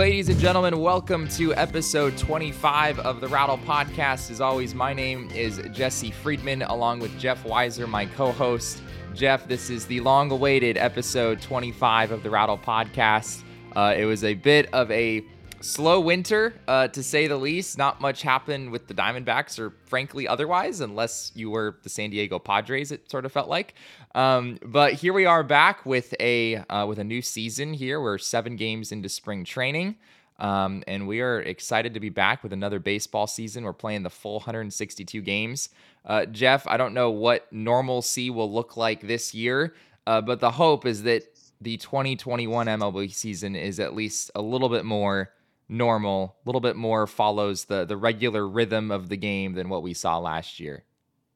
[0.00, 4.30] Ladies and gentlemen, welcome to episode 25 of the Rattle Podcast.
[4.30, 8.80] As always, my name is Jesse Friedman, along with Jeff Weiser, my co host.
[9.14, 13.42] Jeff, this is the long awaited episode 25 of the Rattle Podcast.
[13.76, 15.22] Uh, it was a bit of a
[15.60, 17.78] slow winter, uh, to say the least.
[17.78, 22.38] Not much happened with the Diamondbacks, or frankly, otherwise, unless you were the San Diego
[22.38, 22.92] Padres.
[22.92, 23.74] It sort of felt like.
[24.14, 27.74] Um, but here we are back with a uh, with a new season.
[27.74, 29.96] Here we're seven games into spring training.
[30.38, 33.62] Um, and we are excited to be back with another baseball season.
[33.62, 35.68] We're playing the full 162 games.
[36.06, 39.74] Uh, Jeff, I don't know what normalcy will look like this year,
[40.06, 41.24] uh, but the hope is that
[41.60, 45.30] the 2021 MLB season is at least a little bit more
[45.70, 49.82] normal, a little bit more follows the the regular rhythm of the game than what
[49.82, 50.84] we saw last year.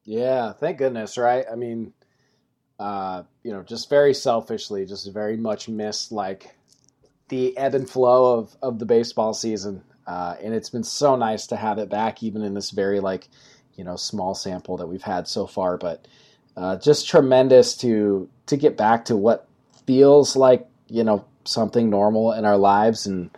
[0.03, 1.45] Yeah, thank goodness, right?
[1.51, 1.93] I mean,
[2.79, 6.55] uh, you know, just very selfishly, just very much miss like
[7.29, 11.47] the ebb and flow of of the baseball season, uh, and it's been so nice
[11.47, 13.29] to have it back, even in this very like
[13.75, 15.77] you know small sample that we've had so far.
[15.77, 16.07] But
[16.57, 19.47] uh, just tremendous to to get back to what
[19.87, 23.29] feels like you know something normal in our lives and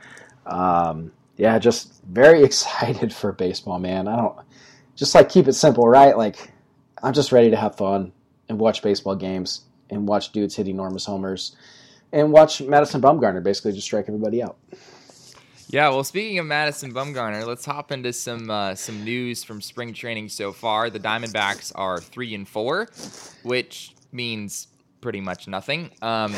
[0.47, 4.07] um, yeah, just very excited for baseball, man.
[4.07, 4.35] I don't
[4.95, 6.17] just like keep it simple, right?
[6.17, 6.51] Like
[7.03, 8.11] I'm just ready to have fun
[8.49, 11.55] and watch baseball games and watch dudes hit enormous homers
[12.11, 14.57] and watch Madison Bumgarner basically just strike everybody out.
[15.69, 19.93] Yeah, well, speaking of Madison Bumgarner, let's hop into some uh, some news from spring
[19.93, 20.89] training so far.
[20.89, 22.87] The Diamondbacks are three and four,
[23.43, 24.67] which means
[25.01, 25.91] pretty much nothing.
[26.01, 26.33] Um,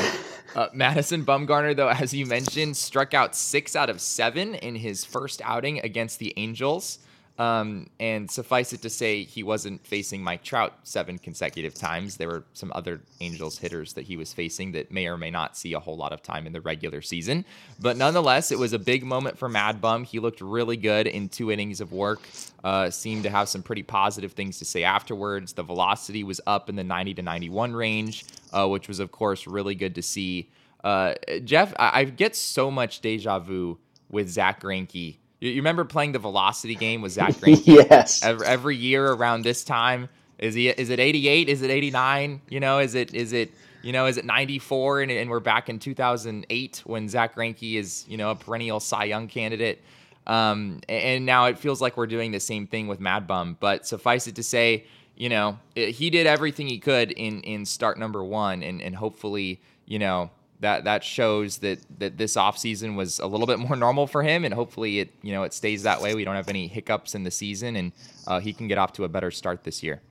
[0.55, 5.05] uh, Madison Bumgarner, though, as you mentioned, struck out six out of seven in his
[5.05, 6.99] first outing against the Angels.
[7.39, 12.17] Um, and suffice it to say, he wasn't facing Mike Trout seven consecutive times.
[12.17, 15.55] There were some other Angels hitters that he was facing that may or may not
[15.55, 17.45] see a whole lot of time in the regular season.
[17.79, 20.03] But nonetheless, it was a big moment for Mad Bum.
[20.03, 22.19] He looked really good in two innings of work,
[22.65, 25.53] uh, seemed to have some pretty positive things to say afterwards.
[25.53, 29.47] The velocity was up in the 90 to 91 range, uh, which was, of course,
[29.47, 30.49] really good to see.
[30.83, 31.13] Uh,
[31.45, 33.77] Jeff, I-, I get so much deja vu
[34.09, 37.65] with Zack Greinke you, remember playing the Velocity game with Zack Greinke?
[37.65, 38.23] yes.
[38.23, 40.69] Every, every, year around this time, is he?
[40.69, 41.49] Is it 88?
[41.49, 42.41] Is it 89?
[42.49, 43.13] You know, is it?
[43.13, 43.51] Is it?
[43.81, 45.01] You know, is it 94?
[45.01, 49.05] And, and we're back in 2008 when Zack Greinke is, you know, a perennial Cy
[49.05, 49.81] Young candidate.
[50.27, 53.57] Um, and now it feels like we're doing the same thing with Mad Bum.
[53.59, 54.85] But suffice it to say,
[55.15, 59.61] you know, he did everything he could in in start number one, and and hopefully,
[59.85, 60.29] you know,
[60.59, 64.43] that that shows that that this offseason was a little bit more normal for him
[64.45, 66.15] and hopefully it you know it stays that way.
[66.15, 67.91] We don't have any hiccups in the season and
[68.27, 70.01] uh, he can get off to a better start this year.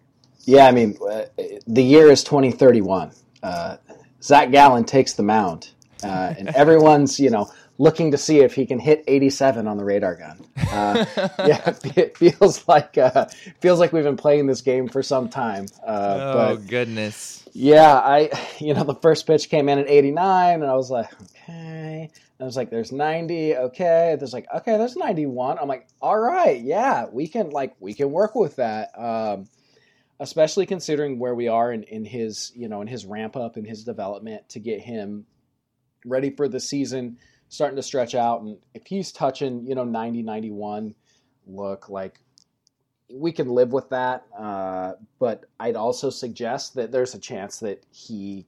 [0.45, 1.25] Yeah i mean uh,
[1.67, 3.77] the year is 2031 uh,
[4.23, 5.71] zac gallen takes the mound
[6.03, 9.84] uh, and everyone's you know looking to see if he can hit 87 on the
[9.84, 11.05] radar gun uh,
[11.39, 13.27] yeah it feels like uh,
[13.61, 18.31] feels like we've been playing this game for some time oh but, goodness yeah, I,
[18.59, 22.11] you know, the first pitch came in at 89, and I was like, okay.
[22.12, 24.15] And I was like, there's 90, okay.
[24.17, 25.59] There's like, okay, there's 91.
[25.59, 28.97] I'm like, all right, yeah, we can like we can work with that.
[28.97, 29.49] Um,
[30.21, 33.65] especially considering where we are in, in his, you know, in his ramp up in
[33.65, 35.27] his development to get him
[36.05, 37.19] ready for the season,
[37.49, 38.43] starting to stretch out.
[38.43, 40.95] And if he's touching, you know, 90, 91,
[41.47, 42.21] look like
[43.13, 44.27] we can live with that.
[44.39, 48.47] Uh, but I'd also suggest that there's a chance that he,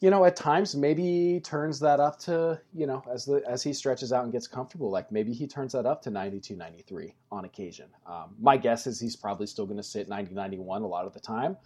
[0.00, 3.72] you know, at times maybe turns that up to, you know, as the as he
[3.72, 7.44] stretches out and gets comfortable, like maybe he turns that up to 92, 93 on
[7.44, 7.86] occasion.
[8.06, 11.14] Um, my guess is he's probably still going to sit 90, 91 a lot of
[11.14, 11.56] the time.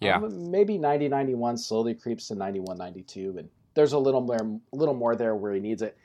[0.00, 0.18] Yeah.
[0.18, 3.38] Um, maybe 90, 91 slowly creeps to 91, 92.
[3.38, 5.96] And there's a little more, little more there where he needs it.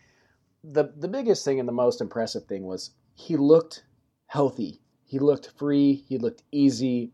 [0.64, 3.84] The, the biggest thing and the most impressive thing was he looked
[4.28, 4.80] healthy
[5.14, 6.04] he looked free.
[6.10, 7.12] He looked easy.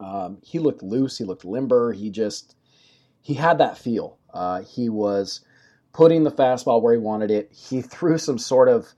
[0.00, 1.18] Um, he looked loose.
[1.18, 1.92] He looked limber.
[1.92, 2.56] He just
[3.20, 4.16] he had that feel.
[4.32, 5.42] Uh, he was
[5.92, 7.52] putting the fastball where he wanted it.
[7.52, 8.94] He threw some sort of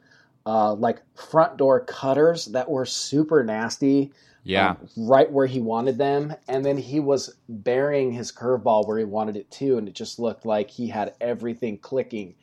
[0.46, 4.12] uh, like front door cutters that were super nasty.
[4.46, 4.70] Yeah.
[4.70, 6.34] Um, right where he wanted them.
[6.48, 9.76] And then he was burying his curveball where he wanted it too.
[9.76, 12.36] And it just looked like he had everything clicking.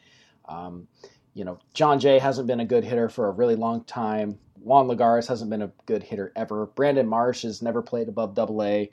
[0.46, 0.90] Um,
[1.34, 4.38] you know, Jon Jay hasn't been a good hitter for a really long time.
[4.60, 6.66] Juan Lagares hasn't been a good hitter ever.
[6.66, 8.92] Brandon Marsh has never played above double A.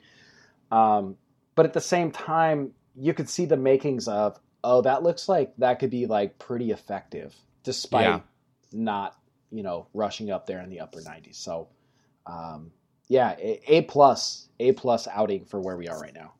[0.71, 1.17] Um,
[1.55, 5.53] but at the same time, you could see the makings of, oh, that looks like
[5.57, 8.19] that could be like pretty effective despite yeah.
[8.71, 9.17] not,
[9.51, 11.35] you know, rushing up there in the upper 90s.
[11.35, 11.67] So,
[12.25, 12.71] um,
[13.11, 16.31] yeah, a, plus, A plus outing for where we are right now.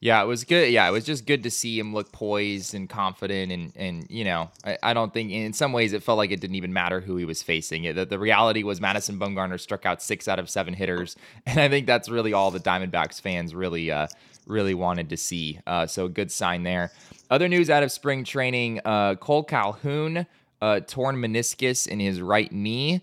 [0.00, 0.70] Yeah, it was good.
[0.70, 4.24] Yeah, it was just good to see him look poised and confident, and and you
[4.24, 7.00] know, I, I don't think in some ways it felt like it didn't even matter
[7.00, 7.84] who he was facing.
[7.84, 11.16] It, the, the reality was Madison Bumgarner struck out six out of seven hitters,
[11.46, 14.08] and I think that's really all the Diamondbacks fans really uh,
[14.46, 15.58] really wanted to see.
[15.66, 16.92] Uh, so good sign there.
[17.30, 20.26] Other news out of spring training: uh, Kole Calhoun
[20.60, 23.00] uh, torn meniscus in his right knee.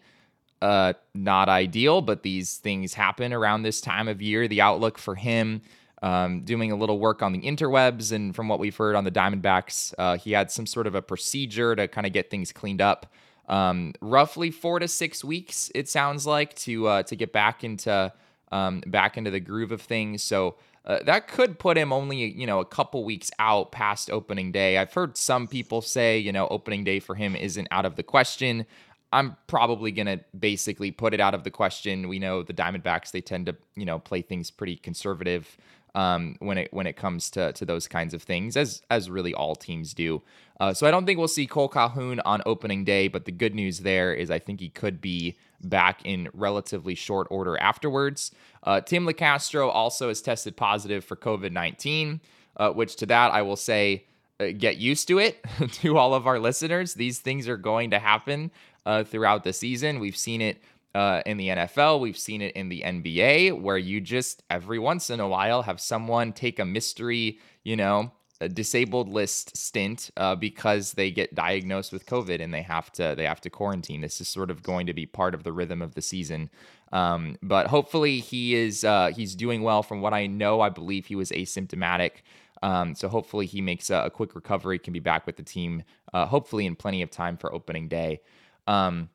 [0.64, 4.48] Uh, not ideal, but these things happen around this time of year.
[4.48, 5.62] The outlook for him
[6.02, 8.14] um, doing a little work on the interwebs.
[8.14, 11.02] And from what we've heard on the Diamondbacks, uh, he had some sort of a
[11.02, 13.12] procedure to kind of get things cleaned up.
[13.50, 18.14] Um, roughly four to six weeks, it sounds like, to uh, to get back into
[18.54, 20.24] um, back into the groove of things.
[20.24, 20.56] So
[20.86, 24.78] uh, that could put him only you know a couple weeks out past opening day.
[24.78, 28.04] I've heard some people say you know opening day for him isn't out of the
[28.04, 28.66] question.
[29.14, 32.10] I'm probably going to basically put it out of the question.
[32.10, 35.58] We know the Diamondbacks, they tend to, you know, play things pretty conservative
[35.96, 39.34] um, when it when it comes to to those kinds of things, as as really
[39.34, 40.22] all teams do.
[40.60, 43.54] Uh, so I don't think we'll see Kole Calhoun on opening day, but the good
[43.54, 48.32] news there is I think he could be back in relatively short order afterwards.
[48.64, 52.22] Uh, Tim Locastro also has tested positive for COVID nineteen,
[52.58, 54.06] uh, which to that I will say.
[54.40, 56.96] Uh, get used to it to all of our listeners.
[56.96, 58.50] These things are going to happen
[58.86, 60.00] uh, throughout the season.
[60.00, 60.62] We've seen it
[60.96, 62.00] uh, in the NFL.
[62.00, 65.82] We've seen it in the NBA, where you just every once in a while have
[65.82, 68.12] someone take a mystery, you know,
[68.48, 73.26] disabled list stint uh, because they get diagnosed with COVID and they have to they
[73.26, 74.02] have to quarantine.
[74.02, 76.50] This is sort of going to be part of the rhythm of the season.
[76.92, 79.84] Um, but hopefully he is uh, he's doing well.
[79.84, 82.22] From what I know, I believe he was asymptomatic.
[82.62, 85.84] Um, so hopefully he makes a, a, quick recovery, can be back with the team,
[86.14, 88.22] uh, hopefully in plenty of time for opening day.
[88.68, 89.10] Um,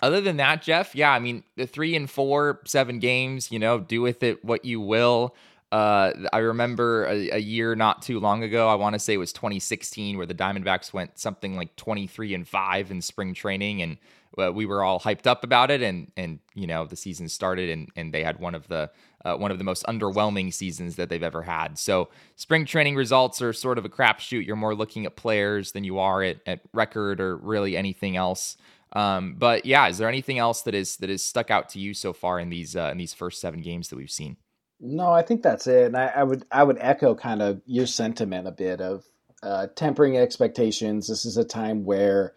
[0.00, 3.78] other than that, Jeff, yeah, I mean, the three and four, seven games, you know,
[3.78, 5.36] do with it what you will.
[5.70, 9.18] Uh, I remember a, a, year not too long ago, I want to say it
[9.18, 13.96] was 2016, where the Diamondbacks went something like 23 and five in spring training, and
[14.38, 15.80] uh, we were all hyped up about it.
[15.80, 18.90] And and you know the season started, and and they had one of the
[19.24, 21.78] uh, one of the most underwhelming seasons that they've ever had.
[21.78, 24.44] So spring training results are sort of a crapshoot.
[24.44, 28.58] You're more looking at players than you are at, at record or really anything else.
[28.94, 31.94] Um, but yeah, is there anything else that is that is stuck out to you
[31.94, 34.36] so far in these uh, in these first seven games that we've seen?
[34.80, 35.86] No, I think that's it.
[35.86, 39.04] And I, I would I would echo kind of your sentiment a bit of
[39.42, 41.08] uh, tempering expectations.
[41.08, 42.34] This is a time where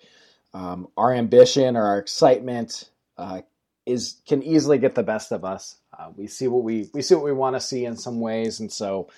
[0.53, 3.41] um, our ambition or our excitement uh,
[3.85, 5.77] is can easily get the best of us.
[5.97, 8.59] Uh, we see what we we see what we want to see in some ways,
[8.59, 9.09] and so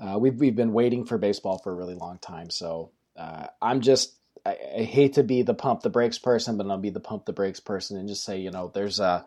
[0.00, 2.50] uh, we've we've been waiting for baseball for a really long time.
[2.50, 6.68] So uh, I'm just I, I, hate to be the pump the brakes person, but
[6.68, 9.24] I'll be the pump the brakes person and just say, you know, there's a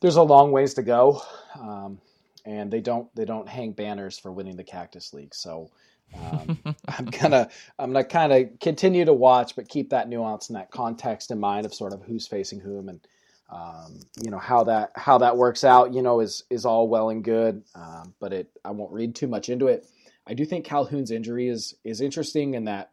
[0.00, 1.22] there's a long ways to go,
[1.58, 1.98] um,
[2.44, 5.34] and they don't they don't hang banners for winning the Cactus League.
[5.34, 5.70] So
[6.14, 7.48] um, I'm gonna
[7.78, 11.40] I'm gonna kind of continue to watch, but keep that nuance and that context in
[11.40, 13.00] mind of sort of who's facing whom and
[13.50, 15.92] um, you know how that how that works out.
[15.94, 19.26] You know is is all well and good, um, but it I won't read too
[19.26, 19.86] much into it.
[20.26, 22.91] I do think Calhoun's injury is is interesting in that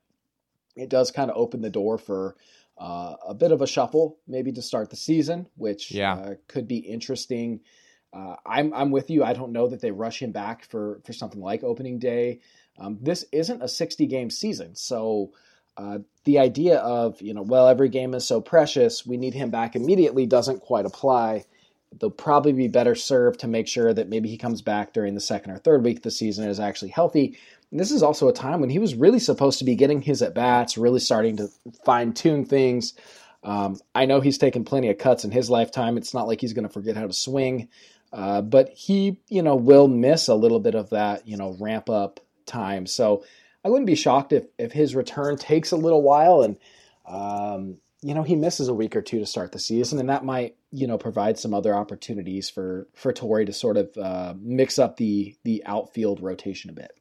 [0.80, 2.36] it does kind of open the door for
[2.80, 6.14] uh, a bit of a shuffle, maybe to start the season, which yeah.
[6.14, 7.60] uh, could be interesting.
[8.14, 9.24] Uh, I'm I'm with you.
[9.24, 12.40] I don't know that they rush him back for for something like opening day.
[12.80, 15.34] Um, this isn't a 60 game season, so
[15.78, 19.50] uh, the idea of you know well every game is so precious, we need him
[19.50, 21.46] back immediately doesn't quite apply.
[22.00, 25.22] They'll probably be better served to make sure that maybe he comes back during the
[25.22, 27.38] second or third week of the season and is actually healthy
[27.72, 30.22] and this is also a time when he was really supposed to be getting his
[30.22, 31.50] at bats, really starting to
[31.86, 32.94] fine tune things.
[33.44, 35.98] Um, I know he's taken plenty of cuts in his lifetime.
[35.98, 37.70] It's not like he's going to forget how to swing,
[38.12, 41.90] uh, but he, you know, will miss a little bit of that, you know, ramp
[41.90, 42.86] up time.
[42.86, 43.24] So
[43.64, 46.58] I wouldn't be shocked if if his return takes a little while and,
[47.06, 50.24] um, you know, he misses a week or two to start the season, and that
[50.24, 54.80] might, you know, provide some other opportunities for for Torey to sort of uh, mix
[54.80, 56.99] up the the outfield rotation a bit.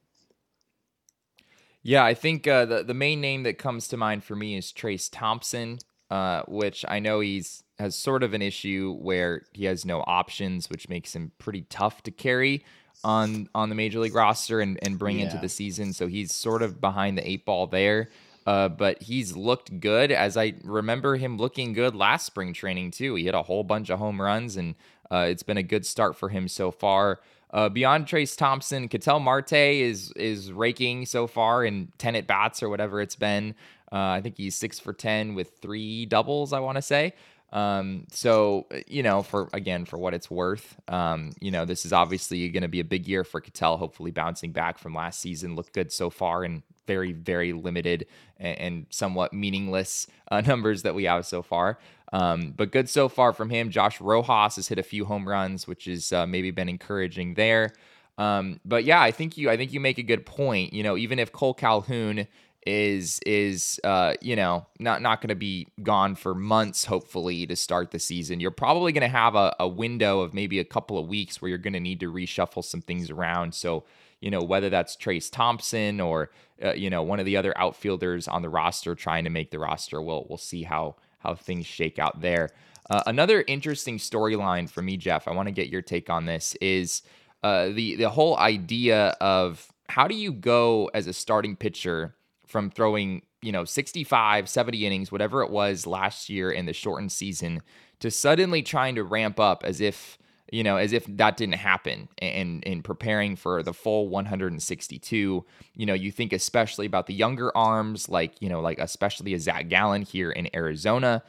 [1.88, 4.74] Yeah, I think uh, the the main name that comes to mind for me is
[4.74, 5.78] Trayce Thompson,
[6.10, 10.68] uh, which I know he's has sort of an issue where he has no options,
[10.68, 12.62] which makes him pretty tough to carry
[13.04, 15.24] on on the major league roster and, and bring yeah.
[15.24, 15.94] into the season.
[15.94, 18.10] So he's sort of behind the eight ball there.
[18.46, 23.14] Uh, but he's looked good as I remember him looking good last spring training too.
[23.14, 24.74] He hit a whole bunch of home runs and
[25.10, 27.20] uh, it's been a good start for him so far.
[27.50, 32.62] Uh, beyond Trayce Thompson, Ketel Marte is is raking so far in ten at bats
[32.62, 33.54] or whatever it's been.
[33.90, 36.52] Uh, I think he's six for ten with three doubles.
[36.52, 37.14] I want to say.
[37.50, 41.92] Um, so you know, for again, for what it's worth, um, you know, this is
[41.92, 43.78] obviously going to be a big year for Ketel.
[43.78, 48.06] Hopefully, bouncing back from last season, looked good so far, and very, very limited
[48.38, 51.78] and, and somewhat meaningless uh, numbers that we have so far.
[52.12, 53.70] Um, but good so far from him.
[53.70, 57.72] Josh Rojas has hit a few home runs, which has uh, maybe been encouraging there.
[58.16, 60.72] Um, but yeah, I think you I think you make a good point.
[60.72, 62.26] You know, even if Kole Calhoun
[62.68, 67.56] is is uh, you know not not going to be gone for months hopefully to
[67.56, 68.40] start the season.
[68.40, 71.48] You're probably going to have a, a window of maybe a couple of weeks where
[71.48, 73.54] you're going to need to reshuffle some things around.
[73.54, 73.84] So
[74.20, 76.30] you know whether that's trayce Thompson or
[76.62, 79.58] uh, you know one of the other outfielders on the roster trying to make the
[79.58, 82.50] roster we'll we'll see how how things shake out there.
[82.90, 86.54] Uh, another interesting storyline for me Jeff I want to get your take on this
[86.60, 87.00] is
[87.42, 92.14] uh, the the whole idea of how do you go as a starting pitcher
[92.48, 97.12] from throwing, you know, 65, 70 innings, whatever it was last year in the shortened
[97.12, 97.62] season,
[98.00, 100.18] to suddenly trying to ramp up as if,
[100.50, 105.44] you know, as if that didn't happen and in preparing for the full 162.
[105.74, 109.38] You know, you think especially about the younger arms, like, you know, like especially a
[109.38, 111.22] Zac Gallen here in Arizona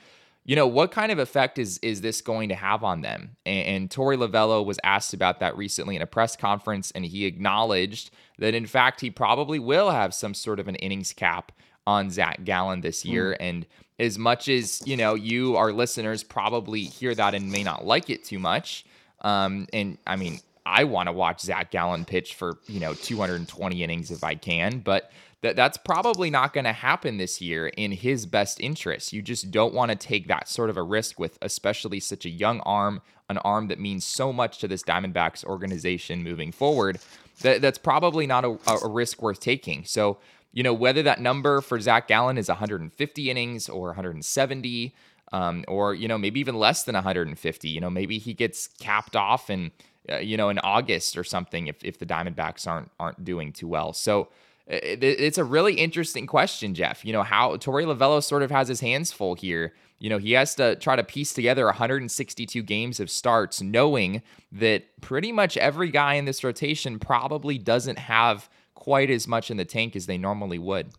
[0.50, 3.68] you know what kind of effect is is this going to have on them and,
[3.68, 8.10] and Torey Lovullo was asked about that recently in a press conference and he acknowledged
[8.40, 11.52] that in fact he probably will have some sort of an innings cap
[11.86, 13.10] on Zac Gallen this hmm.
[13.10, 13.38] year mm.
[13.40, 13.66] and
[14.00, 18.10] as much as you know you our listeners probably hear that and may not like
[18.10, 18.86] it too much
[19.22, 23.84] um, and I mean I want to watch Zac Gallen pitch for you know 220
[23.84, 27.92] innings if I can but that that's probably not going to happen this year in
[27.92, 29.14] his best interest.
[29.14, 32.30] You just don't want to take that sort of a risk with especially such a
[32.30, 37.00] young arm, an arm that means so much to this Diamondbacks organization moving forward.
[37.42, 39.86] That that's probably not a, a risk worth taking.
[39.86, 40.18] So,
[40.52, 44.94] you know, whether that number for Zac Gallen is 150 innings or 170,
[45.32, 47.70] um, or you know maybe even less than 150.
[47.70, 49.72] You know, maybe he gets capped off and
[50.12, 53.70] uh, you know in August or something if if the Diamondbacks aren't aren't doing too
[53.70, 53.94] well.
[53.94, 54.28] So
[54.70, 57.04] it's a really interesting question, Jeff.
[57.04, 59.74] You know, how Torey Lovullo sort of has his hands full here.
[59.98, 64.22] You know, he has to try to piece together 162 games of starts, knowing
[64.52, 69.58] that pretty much every guy in this rotation probably doesn't have quite as much in
[69.58, 70.92] the tank as they normally would.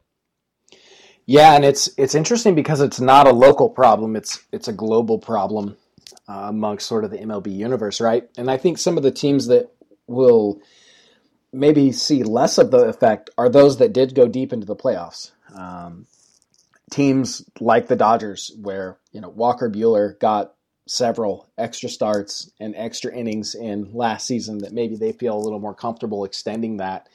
[1.26, 5.18] Yeah, and it's it's interesting because it's not a local problem; it's it's a global
[5.18, 5.76] problem
[6.28, 8.28] uh, amongst sort of the MLB universe, right?
[8.36, 9.70] And I think some of the teams that
[10.08, 10.60] will
[11.52, 15.33] maybe see less of the effect are those that did go deep into the playoffs.
[15.54, 16.07] Um,
[16.90, 20.54] teams like the Dodgers, where you know Walker Buehler got
[20.87, 25.61] several extra starts and extra innings in last season, that maybe they feel a little
[25.61, 27.09] more comfortable extending that.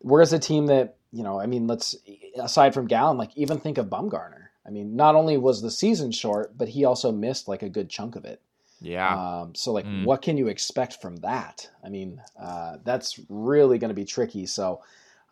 [0.00, 1.94] Whereas a team that you know, I mean, let's
[2.36, 4.48] aside from Gallen, like even think of Bumgarner.
[4.66, 7.88] I mean, not only was the season short, but he also missed like a good
[7.88, 8.40] chunk of it.
[8.84, 9.40] Yeah.
[9.40, 10.04] Um, so, like, mm.
[10.04, 11.70] what can you expect from that?
[11.84, 14.46] I mean, uh, that's really going to be tricky.
[14.46, 14.82] So,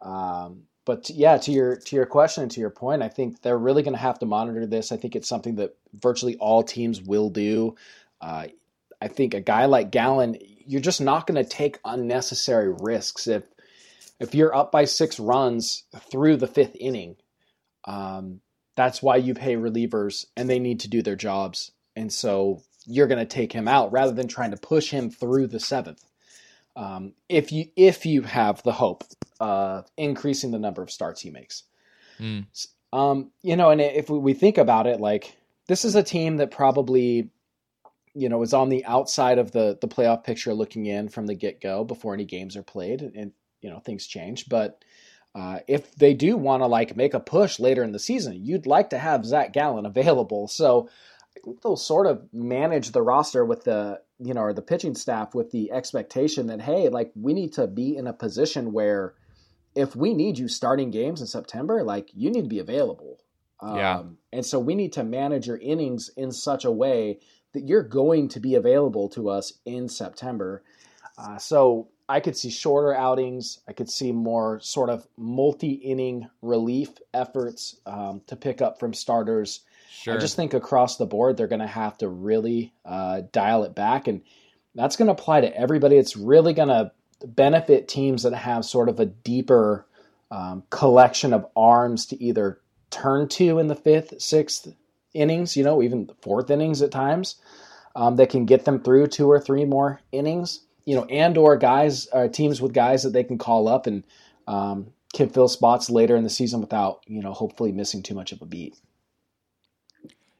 [0.00, 3.58] um, but yeah, to your to your question and to your point, I think they're
[3.58, 4.90] really going to have to monitor this.
[4.90, 7.76] I think it's something that virtually all teams will do.
[8.20, 8.46] Uh,
[9.00, 13.44] I think a guy like Gallen, you're just not going to take unnecessary risks if
[14.18, 17.16] if you're up by six runs through the fifth inning.
[17.84, 18.40] Um,
[18.76, 21.72] that's why you pay relievers, and they need to do their jobs.
[21.94, 25.46] And so you're going to take him out rather than trying to push him through
[25.48, 26.04] the seventh.
[26.74, 29.04] Um, if you if you have the hope
[29.40, 31.64] of increasing the number of starts he makes,
[32.18, 32.46] mm.
[32.92, 35.36] um, you know, and if we think about it, like
[35.68, 37.30] this is a team that probably,
[38.14, 41.34] you know, is on the outside of the the playoff picture, looking in from the
[41.34, 44.48] get go before any games are played, and, and you know things change.
[44.48, 44.82] But
[45.34, 48.66] uh, if they do want to like make a push later in the season, you'd
[48.66, 50.48] like to have Zac Gallen available.
[50.48, 50.88] So
[51.62, 55.50] they'll sort of manage the roster with the you know or the pitching staff with
[55.50, 59.14] the expectation that hey like we need to be in a position where
[59.74, 63.18] if we need you starting games in September like you need to be available
[63.62, 63.98] yeah.
[63.98, 67.20] Um, and so we need to manage your innings in such a way
[67.52, 70.64] that you're going to be available to us in September
[71.16, 73.60] uh, so I could see shorter outings.
[73.68, 78.92] I could see more sort of multi inning relief efforts um, to pick up from
[78.92, 79.60] starters
[79.94, 80.14] Sure.
[80.14, 83.74] I just think across the board they're going to have to really uh, dial it
[83.74, 84.22] back, and
[84.74, 85.96] that's going to apply to everybody.
[85.96, 86.92] It's really going to
[87.26, 89.86] benefit teams that have sort of a deeper
[90.30, 92.58] um, collection of arms to either
[92.90, 94.72] turn to in the fifth, sixth
[95.12, 97.36] innings, you know, even the fourth innings at times,
[97.94, 101.58] um, that can get them through two or three more innings, you know, and or
[101.58, 104.04] guys, uh, teams with guys that they can call up and
[104.48, 108.32] um, can fill spots later in the season without, you know, hopefully missing too much
[108.32, 108.74] of a beat.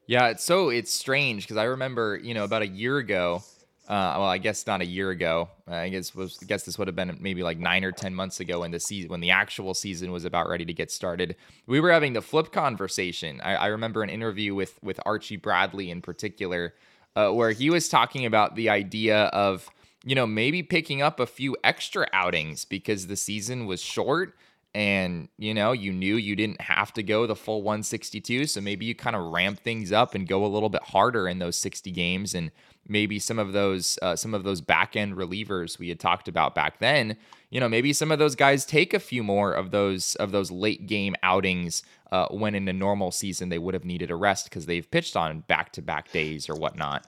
[0.07, 3.45] Yeah, it's so it's strange because I remember, you know, about a year ago,
[3.89, 5.49] uh, well, I guess not a year ago.
[5.67, 8.41] I guess was I guess this would have been maybe like nine or ten months
[8.41, 11.37] ago when the season when the actual season was about ready to get started.
[11.67, 13.41] We were having the flip conversation.
[13.43, 16.75] I, I remember an interview with with Archie Bradley in particular,
[17.15, 19.71] uh, where he was talking about the idea of
[20.05, 24.35] you know maybe picking up a few extra outings because the season was short
[24.75, 28.87] and you know you knew you didn't have to go the full 162 so maybe
[28.87, 31.91] you kind of ramp things up and go a little bit harder in those 60
[31.91, 32.51] games and
[32.89, 36.55] maybe some of those uh, some of those back end relievers we had talked about
[36.55, 37.17] back then
[37.51, 40.51] you know maybe some of those guys take a few more of those of those
[40.51, 44.47] late game outings uh, when in a normal season they would have needed a rest
[44.47, 47.07] because they've pitched on back to back days or whatnot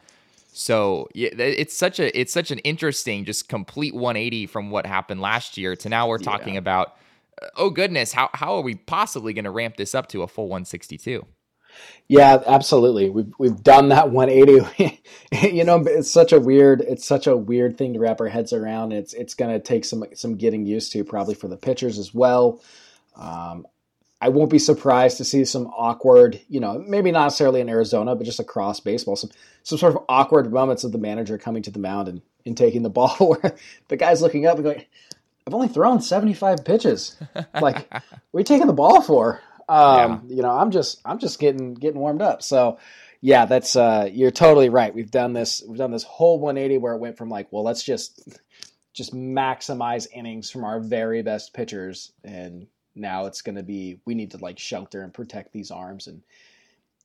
[0.52, 5.21] so yeah, it's such a it's such an interesting just complete 180 from what happened
[5.23, 6.61] last year to now we're talking yeah.
[6.61, 6.97] about
[7.57, 10.49] oh goodness, how how are we possibly going to ramp this up to a full
[10.49, 11.26] 162?
[12.09, 13.11] Yeah, absolutely.
[13.11, 15.00] We've we've done that 180.
[15.53, 18.53] you know, it's such a weird it's such a weird thing to wrap our heads
[18.53, 18.93] around.
[18.93, 22.14] It's it's going to take some some getting used to, probably for the pitchers as
[22.14, 22.62] well.
[23.17, 23.67] Um,
[24.21, 28.17] I won't be surprised to see some awkward, you know, maybe not necessarily in Arizona,
[28.17, 29.31] but just across baseball, some
[29.64, 32.83] some sort of awkward moments of the manager coming to the mound and, and taking
[32.83, 33.57] the ball where
[33.88, 34.85] the guy's looking up and going,
[35.47, 37.17] I've only thrown 75 pitches.
[37.61, 38.03] like, what
[38.35, 39.41] are you taking the ball for?
[39.69, 40.37] Um, yeah.
[40.37, 42.43] You know, I'm just I'm just getting getting warmed up.
[42.43, 42.79] So,
[43.21, 44.95] yeah, that's uh, you're totally right.
[44.95, 47.83] We've done this we've done this whole 180 where it went from like, well, let's
[47.83, 48.29] just
[48.93, 54.15] just maximize innings from our very best pitchers, and now it's going to be we
[54.15, 56.23] need to like shelter and protect these arms and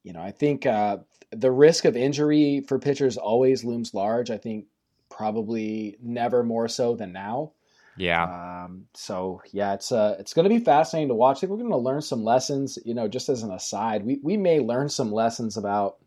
[0.04, 0.98] you know, I think uh,
[1.32, 4.32] the risk of injury for pitchers always looms large.
[4.32, 4.66] I think
[5.10, 7.52] probably never more so than now.
[7.98, 8.64] Yeah.
[8.66, 11.38] Um, so yeah, it's uh, it's going to be fascinating to watch.
[11.38, 12.80] I think we're going to learn some lessons.
[12.86, 15.98] You know, just as an aside, we we may learn some lessons about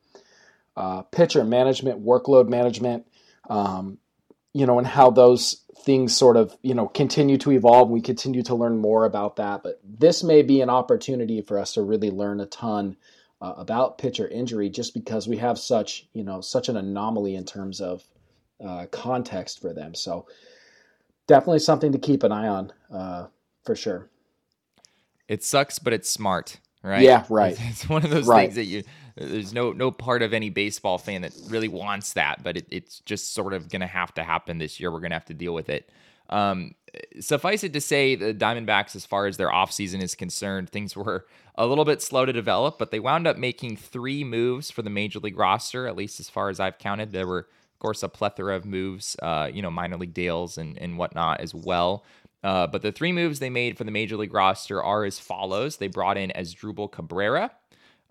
[0.77, 3.07] uh, pitcher management, workload management.
[3.49, 3.99] Um,
[4.55, 7.91] you know, and how those things sort of you know continue to evolve.
[7.91, 11.75] We continue to learn more about that, but this may be an opportunity for us
[11.75, 12.97] to really learn a ton.
[13.41, 17.45] Uh, about pitcher injury, just because we have such you know such an anomaly in
[17.45, 18.05] terms of
[18.64, 19.97] uh, context for them.
[19.97, 20.27] So
[21.33, 23.27] definitely something to keep an eye on uh,
[23.64, 24.11] for sure.
[25.29, 27.01] It sucks, but it's smart, right?
[27.01, 27.59] Yeah, right.
[27.71, 28.53] It's one of those right.
[28.53, 28.83] things that you.
[29.16, 33.01] There's no no part of any baseball fan that really wants that, but it, it's
[33.01, 34.90] just sort of going to have to happen this year.
[34.90, 35.90] We're going to have to deal with it.
[36.29, 36.75] Um,
[37.21, 41.27] suffice it to say, the Diamondbacks, as far as their offseason is concerned, things were
[41.55, 44.90] a little bit slow to develop, but they wound up making three moves for the
[44.90, 47.12] major league roster, at least as far as I've counted.
[47.12, 47.49] There were
[47.83, 51.55] course, a plethora of moves, uh, you know, minor league deals and, and whatnot as
[51.55, 52.05] well.
[52.42, 55.77] Uh, but the three moves they made for the major league roster are as follows.
[55.77, 57.53] They brought in Asdrubal Cabrera,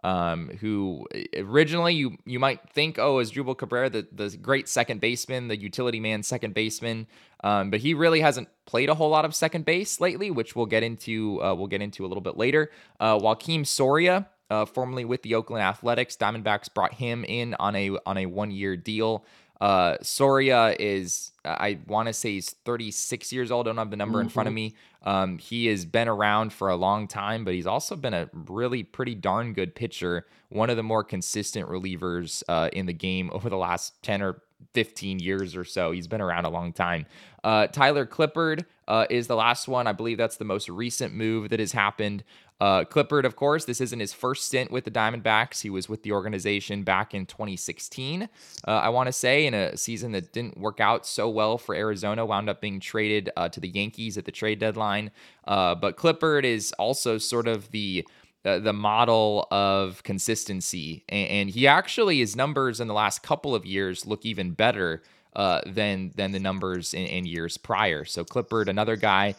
[0.04, 1.06] um, who
[1.36, 6.00] originally you you might think, oh, Asdrubal Cabrera, the, the great second baseman, the utility
[6.00, 7.08] man second baseman,
[7.44, 10.66] um, but he really hasn't played a whole lot of second base lately, which we'll
[10.66, 12.72] get into uh, we'll get into a little bit later.
[13.00, 17.98] Uh, Joakim Soria, uh, formerly with the Oakland Athletics, Diamondbacks brought him in on a
[18.06, 19.26] on a one year deal.
[19.62, 23.68] Uh, Soria is, I want to say he's 36 years old.
[23.68, 24.26] I don't have the number mm-hmm.
[24.26, 24.56] in front of mm-hmm.
[24.56, 24.76] me.
[25.04, 28.82] Um, he has been around for a long time, but he's also been a really
[28.82, 30.26] pretty darn good pitcher.
[30.50, 34.42] One of the more consistent relievers uh, in the game over the last 10 or
[34.74, 35.92] 15 years or so.
[35.92, 37.06] He's been around a long time.
[37.44, 39.88] Uh, Tyler Clippard uh, is the last one.
[39.88, 42.24] I believe that's the most recent move that has happened.
[42.62, 45.64] Uh, Clippard, of course, this isn't his first stint with the Diamondbacks.
[45.64, 48.28] He was with the organization back in 2016, uh,
[48.68, 52.24] I want to say, in a season that didn't work out so well for Arizona,
[52.24, 55.10] wound up being traded uh, to the Yankees at the trade deadline.
[55.48, 58.08] Uh, but Clippard is also sort of the
[58.46, 63.54] uh, the model of consistency, and, and, he actually his numbers in the last couple
[63.54, 65.04] of years look even better
[65.36, 68.04] uh, than than the numbers in, in, years prior.
[68.04, 69.36] So Clippard, another guy,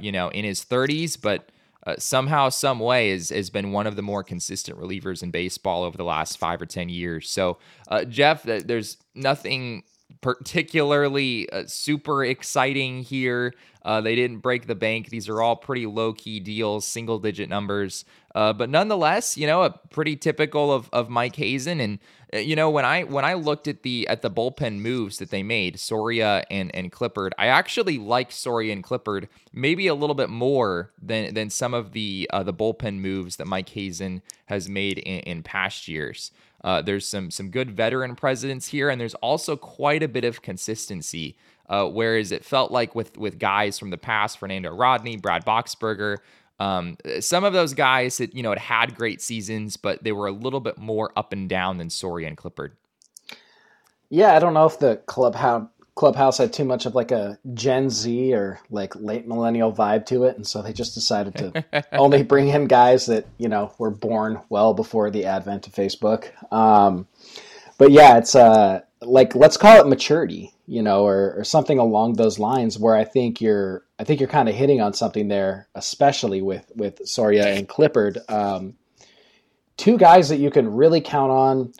[0.00, 1.50] you know, in his 30s, but
[1.86, 5.82] uh, somehow, some way, has, has been one of the more consistent relievers in baseball
[5.82, 7.30] over the last five or 10 years.
[7.30, 9.84] So, uh, Jeff, there's nothing
[10.20, 13.54] particularly uh, super exciting here.
[13.82, 15.08] Uh, they didn't break the bank.
[15.08, 18.04] These are all pretty low key deals, single digit numbers.
[18.34, 21.80] Uh, but nonetheless, you know, a pretty typical of, of Mike Hazen.
[21.80, 21.98] And
[22.32, 25.30] uh, you know, when I when I looked at the at the bullpen moves that
[25.30, 30.14] they made, Soria and and Clippard, I actually like Soria and Clippard maybe a little
[30.14, 34.68] bit more than than some of the uh, the bullpen moves that Mike Hazen has
[34.68, 36.32] made in, in past years.
[36.62, 40.42] Uh, there's some some good veteran presidents here, and there's also quite a bit of
[40.42, 41.36] consistency.
[41.68, 46.18] Uh, whereas it felt like with with guys from the past, Fernando Rodney, Brad Boxberger,
[46.58, 50.26] Um, some of those guys that you know had had great seasons, but they were
[50.26, 52.72] a little bit more up and down than Soria and Clippard.
[54.10, 57.90] Yeah, I don't know if the clubhouse clubhouse had too much of like a Gen
[57.90, 62.22] Z or like late millennial vibe to it, and so they just decided to only
[62.22, 66.30] bring in guys that you know were born well before the advent of Facebook.
[66.52, 67.06] Um,
[67.78, 72.14] but yeah, it's uh like let's call it maturity, you know, or, or something along
[72.14, 72.78] those lines.
[72.78, 76.70] Where I think you're, I think you're kind of hitting on something there, especially with
[76.74, 78.18] with Soria and Clippard.
[78.30, 78.74] Um,
[79.76, 81.72] two guys that you can really count on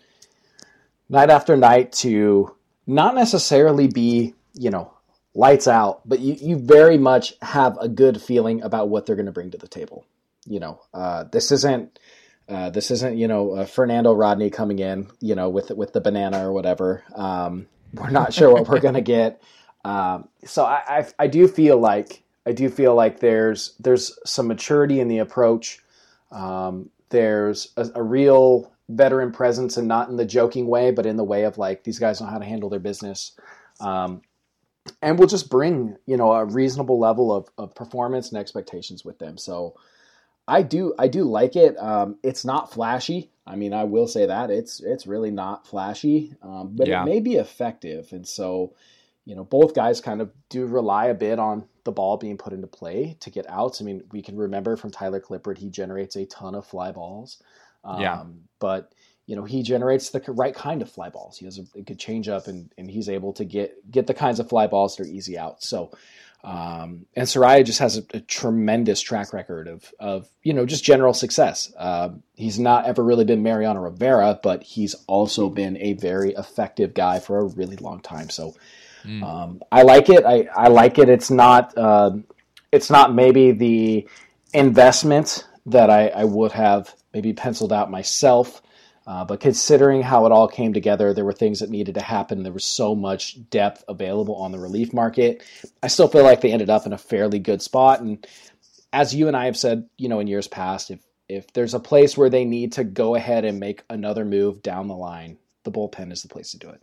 [1.11, 2.55] night after night to
[2.87, 4.93] not necessarily be, you know,
[5.35, 9.27] lights out, but you, you very much have a good feeling about what they're going
[9.27, 10.05] to bring to the table.
[10.47, 11.99] You know, uh, this isn't
[12.49, 16.01] uh, this isn't you know uh, Fernando Rodney coming in, you know, with with the
[16.01, 17.05] banana or whatever.
[17.14, 19.43] Um, we're not sure what we're going to get.
[19.85, 24.49] Um, so I, I I do feel like I do feel like there's there's some
[24.49, 25.79] maturity in the approach.
[26.33, 31.16] Um, there's a, a, real veteran presence and not in the joking way, but in
[31.16, 33.33] the way of like these guys know how to handle their business.
[33.81, 34.22] Um,
[35.03, 39.18] and we'll just bring, you know, a reasonable level of, of performance and expectations with
[39.18, 39.38] them.
[39.38, 39.76] So
[40.48, 41.76] I do, I do like it.
[41.79, 43.31] Um, it's not flashy.
[43.46, 47.03] I mean, I will say that it's, it's really not flashy, um, but yeah.
[47.03, 48.12] it may be effective.
[48.12, 48.74] And so,
[49.24, 52.53] you know, both guys kind of do rely a bit on the ball being put
[52.53, 53.81] into play to get outs.
[53.81, 57.42] I mean, we can remember from Tyler Clippard, he generates a ton of fly balls.
[57.85, 58.25] Um, yeah.
[58.59, 58.93] But
[59.27, 61.38] you know he generates the right kind of fly balls.
[61.38, 64.40] He has a, a good changeup, and and he's able to get get the kinds
[64.40, 65.62] of fly balls that are easy out.
[65.62, 65.93] So.
[66.43, 70.83] Um, and Soria just has a, a, tremendous track record of, of you know just
[70.83, 71.71] general success.
[71.77, 76.95] Uh, he's not ever really been Mariano Rivera, but he's also been a very effective
[76.95, 78.31] guy for a really long time.
[78.31, 78.55] So
[79.05, 79.23] mm.
[79.23, 80.25] um, I like it.
[80.25, 81.11] I, I like it.
[81.11, 82.12] It's not uh,
[82.73, 84.09] it's not maybe the
[84.55, 88.62] investment that I, I would have maybe penciled out myself.
[89.07, 92.42] Uh, but considering how it all came together, there were things that needed to happen.
[92.42, 95.42] There was so much depth available on the relief market.
[95.83, 98.01] I still feel like they ended up in a fairly good spot.
[98.01, 98.25] And
[98.92, 101.81] as you and I have said, you know, in years past, if if there's a
[101.81, 105.70] place where they need to go ahead and make another move down the line, the
[105.70, 106.83] bullpen is the place to do it.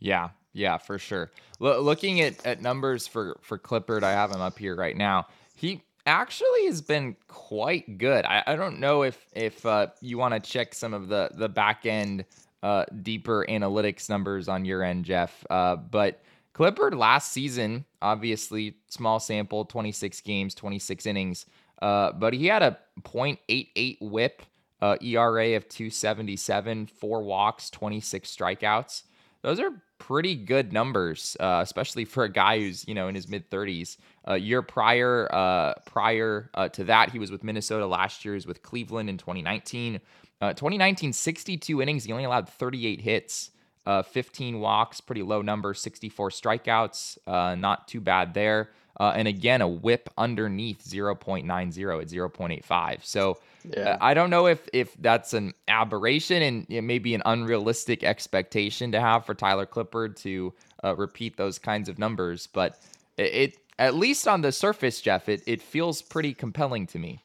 [0.00, 1.30] Yeah, yeah, for sure.
[1.62, 5.28] L- looking at, at numbers for for Clippard, I have him up here right now.
[5.54, 8.24] He actually has been quite good.
[8.24, 11.48] I, I don't know if if uh, you want to check some of the the
[11.48, 12.24] back end
[12.62, 15.44] uh, deeper analytics numbers on your end, Jeff.
[15.50, 16.22] Uh, but
[16.54, 21.46] Clippard last season, obviously small sample, 26 games, 26 innings,
[21.82, 24.42] uh, but he had a .88 WHIP,
[24.80, 29.02] uh, ERA of 277, four walks, 26 strikeouts.
[29.42, 29.70] Those are
[30.06, 33.96] pretty good numbers, uh, especially for a guy who's you know in his mid 30s.
[34.26, 38.34] A year prior, uh, prior uh, to that, he was with Minnesota last year.
[38.34, 40.00] He was with Cleveland in 2019.
[40.40, 42.04] Uh, 2019, 62 innings.
[42.04, 43.50] He only allowed 38 hits,
[43.86, 47.16] uh, 15 walks, pretty low number, 64 strikeouts.
[47.26, 48.70] Uh, not too bad there.
[49.00, 53.04] And again, a whip underneath 0.90 at 0.85.
[53.04, 53.96] So yeah.
[54.00, 58.92] I don't know if if that's an aberration and it may be an unrealistic expectation
[58.92, 60.52] to have for Tyler Clippard to
[60.82, 62.78] uh, repeat those kinds of numbers, but
[63.16, 67.22] it, it, at least on the surface, Jeff, it it feels pretty compelling to me.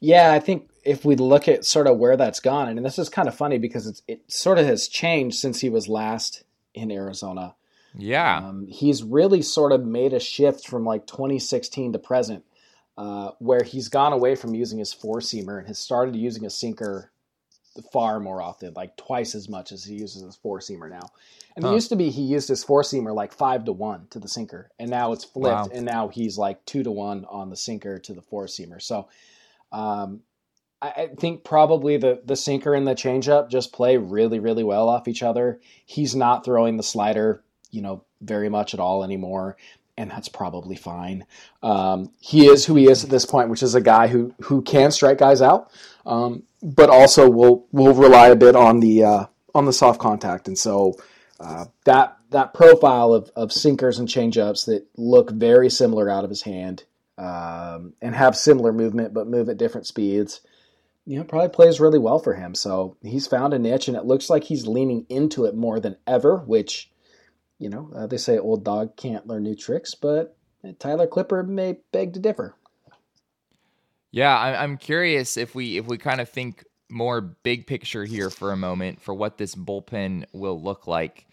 [0.00, 3.08] Yeah, I think if we look at sort of where that's gone, and this is
[3.08, 6.90] kind of funny because it's, it sort of has changed since he was last in
[6.90, 7.54] Arizona.
[7.96, 12.44] Yeah, um, he's really sort of made a shift from like 2016 to present
[12.96, 16.50] uh, where he's gone away from using his four seamer and has started using a
[16.50, 17.10] sinker
[17.92, 21.08] far more often, like twice as much as he uses his four seamer now.
[21.56, 21.72] And huh.
[21.72, 24.28] it used to be he used his four seamer like five to one to the
[24.28, 25.70] sinker, and now it's flipped, wow.
[25.72, 28.80] and now he's like two to one on the sinker to the four seamer.
[28.80, 29.08] So,
[29.72, 30.20] um,
[30.80, 34.88] I, I think probably the the sinker and the changeup just play really really well
[34.88, 35.60] off each other.
[35.84, 37.42] He's not throwing the slider,
[37.74, 39.56] you know, very much at all anymore
[39.96, 41.24] and that's probably fine.
[41.62, 44.62] Um, he is who he is at this point, which is a guy who who
[44.62, 45.70] can strike guys out,
[46.04, 50.48] um, but also will will rely a bit on the uh, on the soft contact,
[50.48, 50.94] and so
[51.40, 56.30] uh, that that profile of, of sinkers and changeups that look very similar out of
[56.30, 56.82] his hand
[57.16, 60.40] um, and have similar movement but move at different speeds.
[61.06, 62.54] You know, probably plays really well for him.
[62.54, 65.96] So he's found a niche, and it looks like he's leaning into it more than
[66.06, 66.90] ever, which
[67.58, 70.36] you know, uh, they say old dog can't learn new tricks, but
[70.78, 72.56] Tyler Clippard may beg to differ.
[74.10, 78.52] Yeah, I'm curious if we if we kind of think more big picture here for
[78.52, 81.26] a moment for what this bullpen will look like.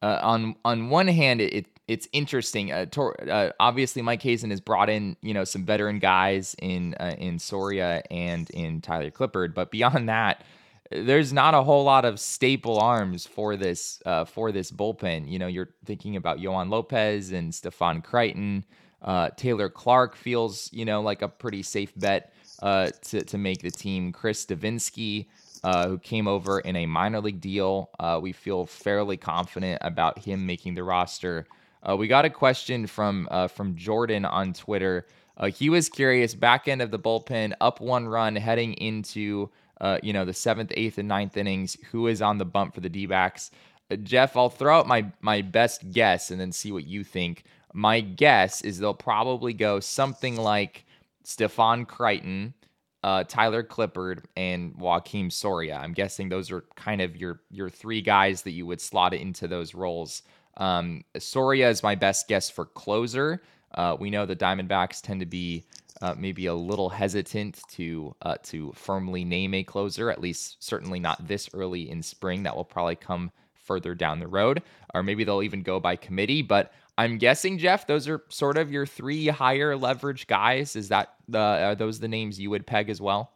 [0.00, 2.70] Uh, on on one hand, it it's interesting.
[2.70, 6.94] Uh, Tor- uh, obviously, Mike Hazen has brought in you know some veteran guys in
[7.00, 10.44] uh, in Soria and in Tyler Clippard, but beyond that,
[10.90, 15.28] there's not a whole lot of staple arms for this uh, for this bullpen.
[15.28, 18.64] You know, you're thinking about Yoan Lopez and Stefan Crichton.
[19.02, 23.62] Uh, Taylor Clarke feels you know like a pretty safe bet uh, to to make
[23.62, 24.12] the team.
[24.12, 25.26] Chris Devenski.
[25.64, 27.90] Uh, who came over in a minor league deal.
[27.98, 31.48] Uh, we feel fairly confident about him making the roster.
[31.82, 35.08] Uh, we got a question from from Jordan on Twitter.
[35.52, 36.32] He was curious.
[36.32, 40.72] Back end of the bullpen, up one run, heading into uh, you know the seventh,
[40.76, 41.76] eighth, and ninth innings.
[41.90, 43.50] Who is on the bump for the D-backs?
[43.90, 47.44] Uh, Jeff, I'll throw out my my best guess and then see what you think.
[47.72, 50.84] My guess is they'll probably go something like
[51.22, 52.54] Stefan Crichton,
[53.02, 55.76] uh, Tyler Clippard, and Joakim Soria.
[55.76, 59.46] I'm guessing those are kind of your your three guys that you would slot into
[59.46, 60.22] those roles.
[60.56, 63.42] Um, Soria is my best guess for closer.
[63.74, 65.64] Uh, we know the Diamondbacks tend to be
[66.00, 71.00] uh, maybe a little hesitant to uh, to firmly name a closer, at least certainly
[71.00, 72.44] not this early in spring.
[72.44, 74.62] That will probably come further down the road,
[74.94, 76.42] or maybe they'll even go by committee.
[76.42, 80.76] But I'm guessing, Jeff, those are sort of your three higher leverage guys.
[80.76, 83.32] Is that the are those the names you would peg as well?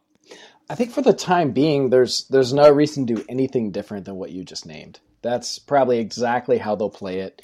[0.69, 4.15] I think for the time being, there's there's no reason to do anything different than
[4.15, 4.99] what you just named.
[5.21, 7.41] That's probably exactly how they'll play it.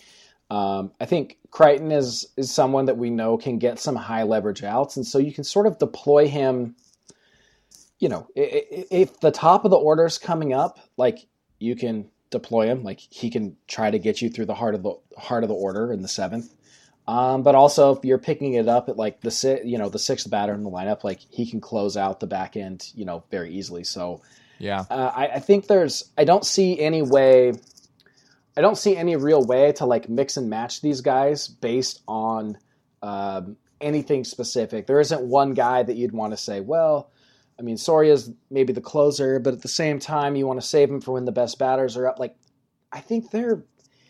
[0.49, 4.63] Um, I think Crichton is is someone that we know can get some high leverage
[4.63, 6.75] outs, and so you can sort of deploy him.
[7.99, 11.27] You know, if, the top of the order is coming up, like
[11.59, 14.83] you can deploy him, like he can try to get you through the heart of
[14.83, 16.53] the heart of the order in the seventh.
[17.07, 20.29] Um, but also, if you're picking it up at like the you know the sixth
[20.29, 23.53] batter in the lineup, like he can close out the back end, you know, very
[23.53, 23.83] easily.
[23.83, 24.21] So,
[24.59, 27.53] yeah, uh, I, I think there's I don't see any way
[28.59, 32.57] I don't see any real way to like mix and match these guys based on
[33.01, 34.85] um, anything specific.
[34.85, 37.09] There isn't one guy that you'd want to say, well,
[37.57, 40.89] I mean, Soria's maybe the closer, but at the same time, you want to save
[40.89, 42.19] him for when the best batters are up.
[42.19, 42.35] Like,
[42.91, 43.63] I think they're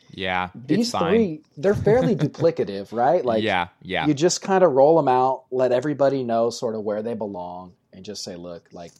[0.09, 3.23] yeah, these three they're fairly duplicative, right?
[3.23, 4.07] Like, yeah, yeah.
[4.07, 7.73] You just kind of roll them out, let everybody know sort of where they belong,
[7.93, 8.93] and just say, look, like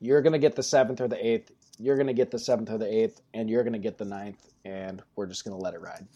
[0.00, 2.92] you're gonna get the seventh or the eighth, you're gonna get the seventh or the
[2.92, 6.06] eighth, and you're gonna get the ninth, and we're just going to let it ride.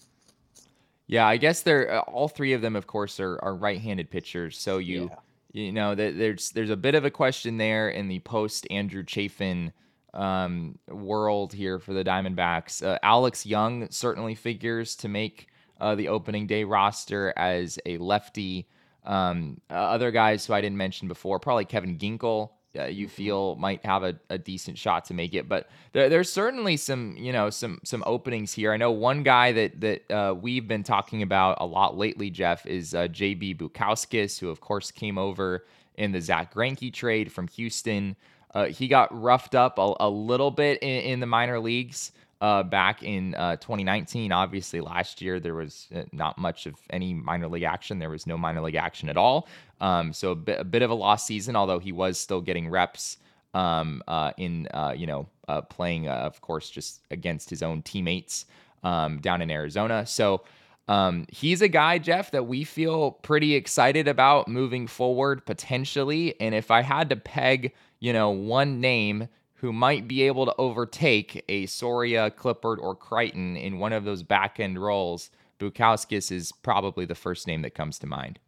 [1.06, 4.58] Yeah, I guess they're uh, all three of them, of course, are, are right-handed pitchers.
[4.58, 5.10] So you
[5.52, 5.64] yeah.
[5.64, 9.72] you know there's there's a bit of a question there in the post Andrew Chafin
[10.14, 12.84] um, world here for the Diamondbacks.
[12.84, 15.48] Uh, Alex Young certainly figures to make
[15.80, 18.68] uh, the opening day roster as a lefty.
[19.04, 23.14] Um, uh, other guys who I didn't mention before, probably Kevin Ginkel uh, you mm-hmm.
[23.14, 25.48] feel might have a, a decent shot to make it.
[25.48, 28.72] But there, there's certainly some, you know, some some openings here.
[28.72, 32.66] I know one guy that that uh, we've been talking about a lot lately, Jeff,
[32.66, 37.48] is uh, JB Bukauskas, who of course came over in the Zack Greinke trade from
[37.48, 38.16] Houston.
[38.52, 42.62] Uh, he got roughed up a, a little bit in, in the minor leagues uh,
[42.62, 44.32] back in uh, 2019.
[44.32, 47.98] Obviously, last year there was uh, not much of any minor league action.
[47.98, 49.48] There was no minor league action at all.
[49.80, 53.18] Um, so a bit, of a lost season, although he was still getting reps
[53.54, 58.46] um, uh, in, uh, you know, uh, playing, of course, just against his own teammates
[58.84, 60.06] um, down in Arizona.
[60.06, 60.42] So
[60.88, 66.34] um, he's a guy, Jeff, that we feel pretty excited about moving forward potentially.
[66.40, 69.28] And if I had to peg, you know, one name
[69.60, 74.22] who might be able to overtake a Soria, Clippard, or Crichton in one of those
[74.22, 78.38] back end roles, Bukauskas is probably the first name that comes to mind.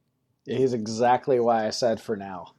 [0.47, 2.55] He's exactly why I said for now.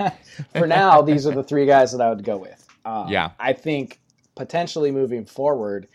[0.52, 2.66] for now, these are the three guys that I would go with.
[2.84, 4.00] Um, yeah, I think
[4.34, 5.86] potentially moving forward,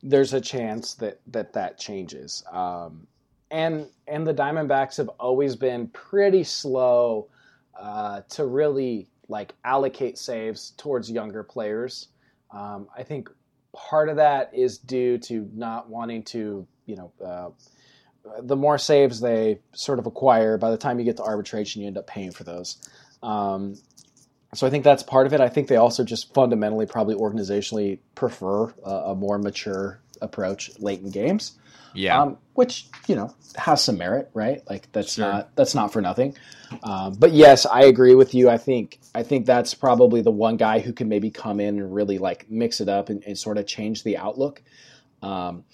[0.00, 2.44] there's a chance that that that changes.
[2.52, 3.08] Um,
[3.50, 7.28] and and the Diamondbacks have always been pretty slow
[7.78, 12.08] uh, to really like allocate saves towards younger players.
[12.50, 13.30] Um, I think
[13.74, 17.48] part of that is due to not wanting to, you know, uh,
[18.42, 21.88] the more saves they sort of acquire, by the time you get to arbitration, you
[21.88, 22.76] end up paying for those.
[23.22, 23.76] Um,
[24.54, 25.40] so I think that's part of it.
[25.40, 31.00] I think they also just fundamentally, probably organizationally, prefer a, a more mature approach late
[31.00, 31.58] in games.
[31.94, 32.22] Yeah.
[32.22, 34.62] Um, which you know has some merit, right?
[34.68, 35.30] Like that's sure.
[35.30, 36.36] not that's not for nothing.
[36.82, 38.48] Um, but yes, I agree with you.
[38.48, 41.94] I think I think that's probably the one guy who can maybe come in and
[41.94, 44.62] really like mix it up and, and sort of change the outlook.
[45.22, 45.64] Um,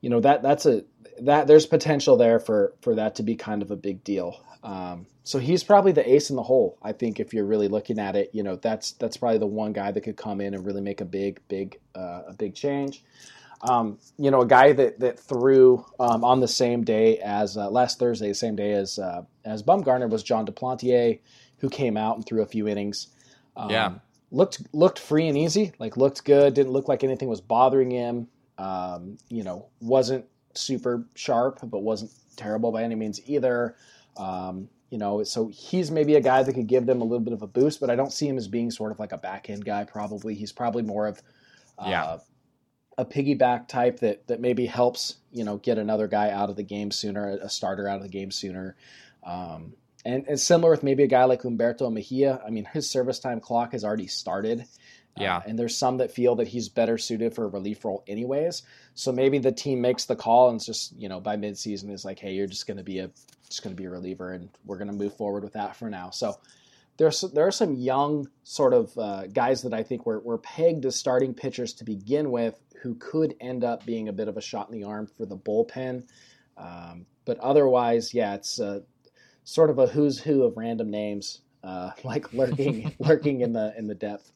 [0.00, 0.84] you know that that's a
[1.20, 4.40] that there's potential there for for that to be kind of a big deal.
[4.62, 6.78] Um, so he's probably the ace in the hole.
[6.82, 9.72] I think if you're really looking at it, you know that's that's probably the one
[9.72, 13.04] guy that could come in and really make a big big uh, a big change.
[13.60, 17.70] Um, you know, a guy that that threw um, on the same day as uh,
[17.70, 21.18] last Thursday, the same day as uh, as Bumgarner was Jon Duplantier,
[21.58, 23.08] who came out and threw a few innings.
[23.56, 23.94] Um, yeah,
[24.30, 26.54] looked looked free and easy, like looked good.
[26.54, 28.28] Didn't look like anything was bothering him.
[28.58, 33.76] Um, you know, wasn't super sharp, but wasn't terrible by any means either.
[34.16, 37.34] Um, you know, so he's maybe a guy that could give them a little bit
[37.34, 39.50] of a boost, but I don't see him as being sort of like a back
[39.50, 39.84] end guy.
[39.84, 41.22] Probably he's probably more of
[41.78, 42.18] uh, yeah.
[42.98, 46.62] A piggyback type that that maybe helps you know get another guy out of the
[46.62, 48.76] game sooner, a starter out of the game sooner.
[49.24, 52.40] Um, and, and similar with maybe a guy like Humberto Mejia.
[52.44, 54.66] I mean, his service time clock has already started.
[55.16, 55.38] Yeah.
[55.38, 58.62] Uh, and there's some that feel that he's better suited for a relief role anyways.
[58.94, 62.04] So maybe the team makes the call and it's just, you know, by midseason is
[62.04, 63.10] like, hey, you're just going to be a
[63.48, 65.90] just going to be a reliever and we're going to move forward with that for
[65.90, 66.10] now.
[66.10, 66.38] So
[66.98, 70.84] there's there are some young sort of uh, guys that I think were, were pegged
[70.84, 74.40] as starting pitchers to begin with who could end up being a bit of a
[74.40, 76.04] shot in the arm for the bullpen.
[76.56, 78.80] Um, but otherwise, yeah, it's uh,
[79.44, 83.86] sort of a who's who of random names, uh, like lurking lurking in the in
[83.86, 84.32] the depth.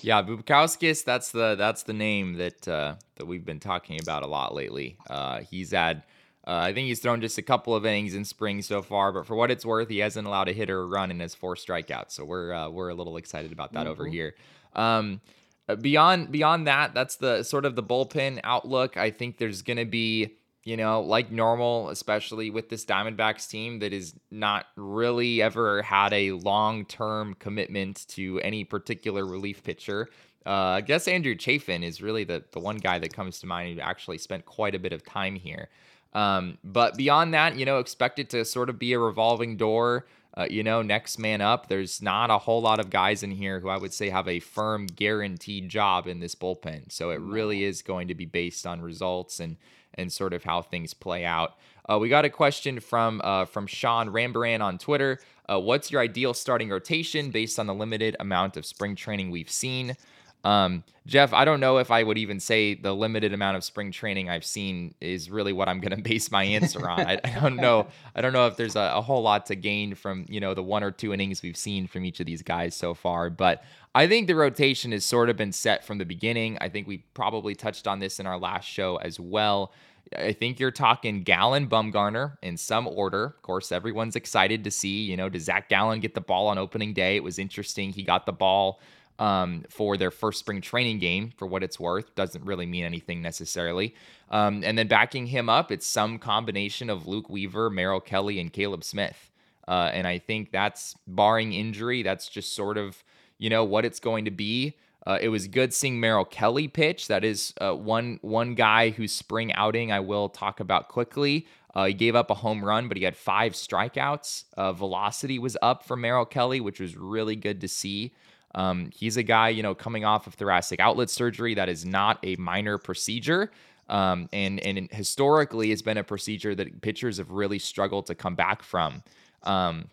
[0.00, 4.26] Yeah, Bukauskas, that's the that's the name that uh, that we've been talking about a
[4.26, 4.96] lot lately.
[5.10, 6.04] Uh, he's had,
[6.46, 9.26] uh, I think he's thrown just a couple of innings in spring so far, but
[9.26, 11.56] for what it's worth, he hasn't allowed a hit or a run in his four
[11.56, 12.12] strikeouts.
[12.12, 13.90] So we're uh, we're a little excited about that mm-hmm.
[13.90, 14.34] over here.
[14.74, 15.20] Um,
[15.68, 18.96] uh, beyond beyond that, that's the sort of the bullpen outlook.
[18.96, 23.78] I think there's going to be you know, like normal, especially with this Diamondbacks team
[23.78, 30.08] that is not really ever had a long term commitment to any particular relief pitcher.
[30.44, 33.76] Uh, I guess Andrew Chafin is really the, the one guy that comes to mind
[33.76, 35.68] who actually spent quite a bit of time here.
[36.16, 40.06] Um, but beyond that, you know, expect it to sort of be a revolving door.
[40.34, 41.68] Uh, you know, next man up.
[41.68, 44.40] There's not a whole lot of guys in here who I would say have a
[44.40, 46.90] firm guaranteed job in this bullpen.
[46.90, 49.56] So it really is going to be based on results and
[49.94, 51.56] and sort of how things play out.
[51.88, 55.20] Uh, we got a question from uh, from Sean Rambaran on Twitter.
[55.48, 59.50] Uh, what's your ideal starting rotation based on the limited amount of spring training we've
[59.50, 59.96] seen?
[60.44, 63.92] Um, Jeff, I don't know if I would even say the limited amount of spring
[63.92, 67.00] training I've seen is really what I'm going to base my answer on.
[67.00, 67.86] I, I, don't know.
[68.14, 70.62] I don't know if there's a, a, whole lot to gain from you know the
[70.62, 73.30] one or two innings we've seen from each of these guys so far.
[73.30, 73.62] But
[73.94, 76.58] I think the rotation has sort of been set from the beginning.
[76.60, 79.72] I think we probably touched on this in our last show as well.
[80.16, 83.24] I think you're talking Gallen, Bumgarner in some order.
[83.24, 86.58] Of course, everyone's excited to see, you know, does Zac Gallen get the ball on
[86.58, 87.16] opening day?
[87.16, 87.92] It was interesting.
[87.92, 88.80] He got the ball
[89.18, 92.14] um, for their first spring training game, for what it's worth.
[92.14, 93.94] Doesn't really mean anything necessarily.
[94.30, 98.52] Um, and then backing him up, it's some combination of Luke Weaver, Merrill Kelly, and
[98.52, 99.30] Caleb Smith.
[99.68, 103.02] Uh, and I think that's barring injury, that's just sort of,
[103.38, 104.76] you know, what it's going to be.
[105.06, 107.06] Uh, it was good seeing Merrill Kelly pitch.
[107.06, 111.46] That is uh, one one guy whose spring outing I will talk about quickly.
[111.74, 114.44] Uh, he gave up a home run, but he had five strikeouts.
[114.56, 118.14] Uh, velocity was up for Merrill Kelly, which was really good to see.
[118.56, 121.54] Um, he's a guy, you know, coming off of thoracic outlet surgery.
[121.54, 123.52] That is not a minor procedure.
[123.88, 128.34] Um, and and historically it's been a procedure that pitchers have really struggled to come
[128.34, 129.04] back from.
[129.44, 129.90] Um,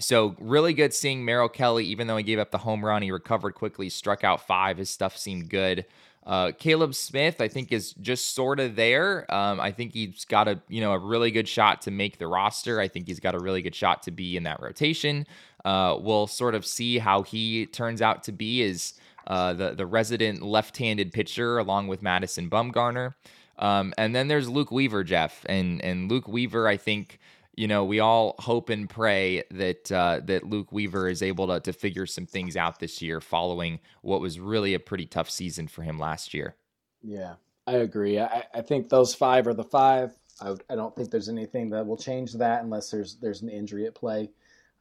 [0.00, 3.10] so really good seeing Merrill Kelly, even though he gave up the home run, he
[3.10, 4.78] recovered quickly, struck out five.
[4.78, 5.86] His stuff seemed good.
[6.26, 9.32] Uh, Caleb Smith, I think, is just sort of there.
[9.32, 12.26] Um, I think he's got a you know a really good shot to make the
[12.26, 12.80] roster.
[12.80, 15.26] I think he's got a really good shot to be in that rotation.
[15.64, 18.94] Uh, we'll sort of see how he turns out to be as
[19.26, 23.14] uh, the the resident left-handed pitcher along with Madison Bumgarner.
[23.58, 27.18] Um, and then there's Luke Weaver, Jeff, and and Luke Weaver, I think
[27.58, 31.58] you know, we all hope and pray that uh, that Luke Weaver is able to
[31.58, 35.66] to figure some things out this year, following what was really a pretty tough season
[35.66, 36.54] for him last year.
[37.02, 37.34] Yeah,
[37.66, 38.20] I agree.
[38.20, 40.16] I, I think those five are the five.
[40.40, 43.86] I, I, don't think there's anything that will change that unless there's there's an injury
[43.86, 44.30] at play.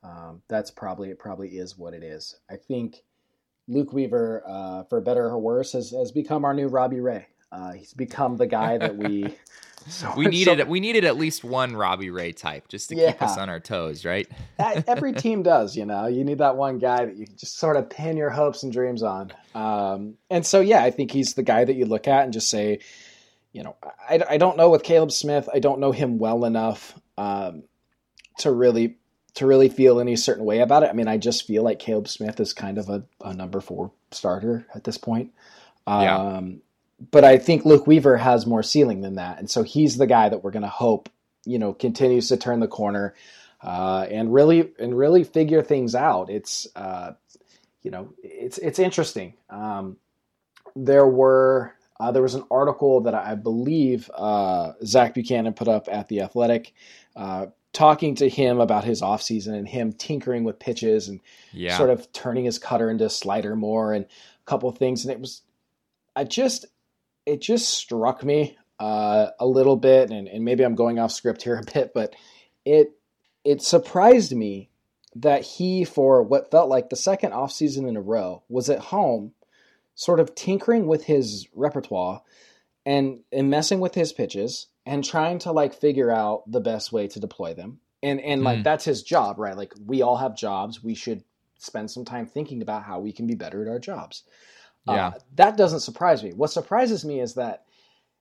[0.07, 1.19] Um, that's probably it.
[1.19, 2.39] Probably is what it is.
[2.49, 3.03] I think
[3.67, 7.27] Luke Weaver, uh, for better or worse, has has become our new Robbie Ray.
[7.51, 9.35] Uh, he's become the guy that we
[9.89, 13.11] So, we needed so, we needed at least one Robbie Ray type just to yeah,
[13.11, 14.27] keep us on our toes, right?
[14.59, 16.07] every team does, you know.
[16.07, 19.01] You need that one guy that you just sort of pin your hopes and dreams
[19.01, 19.31] on.
[19.55, 22.49] Um, and so, yeah, I think he's the guy that you look at and just
[22.49, 22.79] say,
[23.53, 23.77] you know,
[24.09, 25.47] I, I don't know with Caleb Smith.
[25.53, 27.63] I don't know him well enough um,
[28.39, 28.97] to really
[29.37, 30.89] to really feel any certain way about it.
[30.89, 33.91] I mean, I just feel like Caleb Smith is kind of a, a number four
[34.11, 35.31] starter at this point.
[35.87, 36.49] Um, yeah
[37.11, 40.29] but I think Luke Weaver has more ceiling than that, and so he's the guy
[40.29, 41.09] that we're going to hope
[41.45, 43.13] you know continues to turn the corner
[43.61, 46.31] uh, and really and really figure things out.
[46.31, 47.11] It's uh,
[47.83, 49.35] you know it's it's interesting.
[49.51, 49.97] Um,
[50.75, 55.87] there were Uh, there was an article that I believe uh, Zach Buchanan put up
[55.91, 56.73] at the Athletic,
[57.15, 57.47] uh,
[57.77, 61.19] talking to him about his offseason and him tinkering with pitches and
[61.53, 61.77] Yeah.
[61.77, 65.05] sort of turning his cutter into a slider more and a couple of things.
[65.05, 65.43] And it was,
[66.15, 66.65] I just,
[67.27, 71.43] it just struck me uh, a little bit, and, and maybe I'm going off script
[71.43, 72.15] here a bit, but
[72.65, 72.93] it
[73.43, 74.69] it surprised me
[75.15, 79.33] that he, for what felt like the second offseason in a row, was at home,
[79.95, 82.23] sort of tinkering with his repertoire
[82.87, 87.07] and and messing with his pitches and trying to like figure out the best way
[87.09, 87.79] to deploy them.
[88.01, 88.63] And and like Mm.
[88.63, 89.57] that's his job, right?
[89.57, 90.83] Like we all have jobs.
[90.83, 91.23] We should
[91.57, 94.23] spend some time thinking about how we can be better at our jobs.
[94.87, 95.07] Yeah.
[95.07, 96.31] Uh, that doesn't surprise me.
[96.33, 97.65] What surprises me is that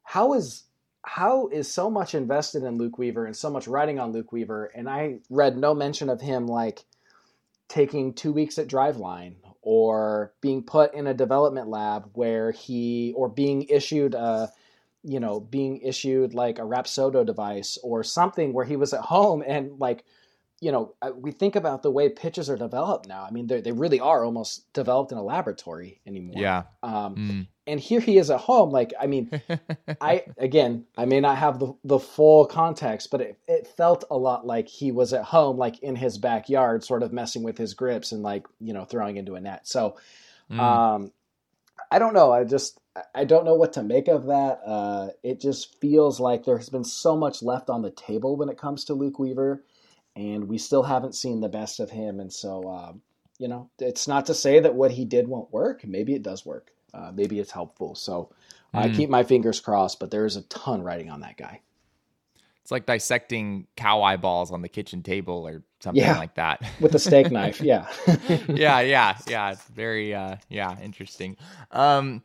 [0.02, 0.64] how is
[1.02, 4.66] how is so much invested in Luke Weaver and so much writing on Luke Weaver,
[4.74, 6.84] and I read no mention of him like
[7.68, 13.28] taking two weeks at Driveline or being put in a development lab where he or
[13.28, 14.50] being issued a
[15.06, 19.42] you know being issued like a Rapsodo device or something where he was at home
[19.46, 20.04] and like
[20.60, 23.22] you know we think about the way pitches are developed now.
[23.24, 26.40] I mean they they really are almost developed in a laboratory anymore.
[26.40, 26.62] yeah.
[26.82, 27.46] Um, Mm.
[27.68, 28.70] and here he is at home.
[28.70, 29.30] Like I mean
[30.00, 34.16] I again, I may not have the the full context, but it, it felt a
[34.16, 37.74] lot like he was at home, like in his backyard, sort of messing with his
[37.74, 39.66] grips and like you know throwing into a net.
[39.68, 39.96] So
[40.50, 40.60] Mm.
[40.60, 41.12] um,
[41.90, 42.32] I don't know.
[42.32, 42.80] I just
[43.14, 44.60] I don't know what to make of that.
[44.66, 48.48] Uh, it just feels like there has been so much left on the table when
[48.48, 49.62] it comes to Luke Weaver,
[50.14, 52.20] and we still haven't seen the best of him.
[52.20, 53.02] And so um,
[53.38, 55.86] you know, it's not to say that what he did won't work.
[55.86, 56.70] Maybe it does work.
[56.94, 57.94] Uh, maybe it's helpful.
[57.94, 58.30] So
[58.72, 58.94] I Mm.
[58.94, 61.60] keep my fingers crossed, but there's a ton riding on that guy.
[62.66, 66.18] It's like dissecting cow eyeballs on the kitchen table or something Yeah.
[66.18, 66.68] like that.
[66.80, 67.86] With a steak knife, yeah.
[68.48, 69.52] yeah, yeah, yeah.
[69.52, 71.36] It's very uh yeah, interesting.
[71.70, 72.22] Um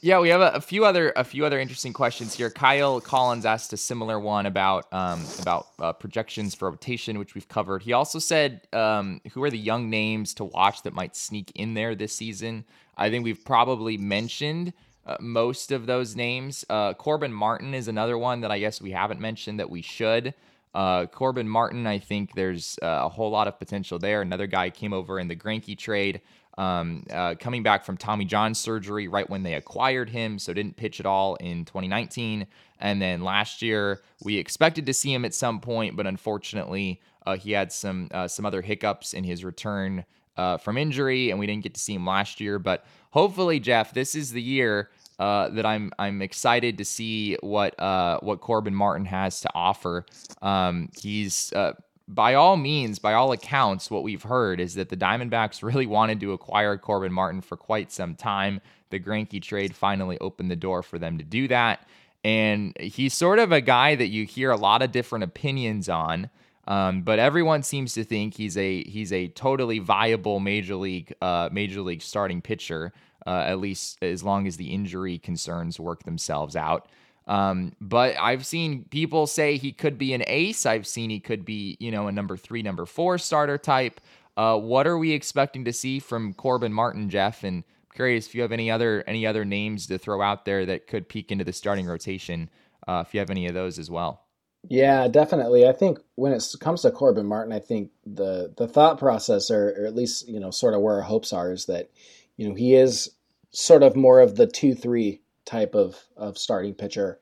[0.00, 2.48] yeah, we have a, a few other a few other interesting questions here.
[2.48, 7.48] Kyle Collins asked a similar one about um about uh, projections for rotation, which we've
[7.48, 7.82] covered.
[7.82, 11.74] He also said um who are the young names to watch that might sneak in
[11.74, 12.66] there this season.
[12.96, 14.74] I think we've probably mentioned
[15.06, 16.64] uh, most of those names.
[16.68, 20.34] Uh, Corbin Martin is another one that I guess we haven't mentioned that we should.
[20.74, 24.22] Uh, Corbin Martin, I think there's uh, a whole lot of potential there.
[24.22, 26.22] Another guy came over in the Greinke trade,
[26.56, 30.76] um, uh, coming back from Tommy John surgery right when they acquired him, so didn't
[30.76, 32.46] pitch at all in 2019.
[32.78, 37.36] And then last year, we expected to see him at some point, but unfortunately, uh,
[37.36, 40.04] he had some some other hiccups in his return
[40.36, 42.58] uh, from injury, and we didn't get to see him last year.
[42.58, 47.78] But hopefully, Jeff, this is the year uh, that I'm I'm excited to see what
[47.80, 50.04] uh, what Corbin Martin has to offer.
[50.42, 51.74] Um, he's uh,
[52.08, 56.20] by all means, by all accounts, what we've heard is that the Diamondbacks really wanted
[56.20, 58.60] to acquire Corbin Martin for quite some time.
[58.90, 61.86] The Greinke trade finally opened the door for them to do that.
[62.24, 66.30] And he's sort of a guy that you hear a lot of different opinions on.
[66.68, 71.48] Um, but everyone seems to think he's a he's a totally viable major league uh,
[71.50, 72.92] major league starting pitcher,
[73.26, 76.88] uh, at least as long as the injury concerns work themselves out.
[77.26, 80.66] Um, but I've seen people say he could be an ace.
[80.66, 84.00] I've seen he could be you know a number three, number four starter type.
[84.36, 87.42] Uh, what are we expecting to see from Corbin Martin, Jeff?
[87.42, 90.64] And I'm curious if you have any other any other names to throw out there
[90.66, 92.50] that could peek into the starting rotation.
[92.86, 94.22] Uh, if you have any of those as well.
[94.68, 95.66] Yeah, definitely.
[95.66, 99.74] I think when it comes to Corbin Martin, I think the the thought process, or,
[99.76, 101.90] or at least you know, sort of where our hopes are, is that
[102.36, 103.10] you know he is
[103.50, 107.18] sort of more of the two three type of of starting pitcher.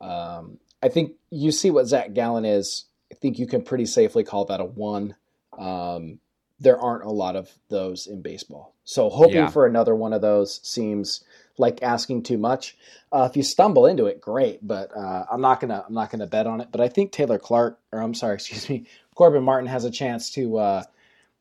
[0.00, 2.86] Um, I think you see what Zac Gallen is.
[3.12, 5.14] I think you can pretty safely call that a one.
[5.58, 6.18] Um,
[6.58, 9.48] there aren't a lot of those in baseball, so hoping Yeah.
[9.48, 11.22] for another one of those seems
[11.60, 12.76] like asking too much.
[13.12, 16.26] Uh, if you stumble into it, great, but uh, I'm not gonna I'm not gonna
[16.26, 16.68] bet on it.
[16.72, 20.30] But I think Taylor Clarke, or I'm sorry, excuse me, Corbin Martin has a chance
[20.30, 20.82] to, uh,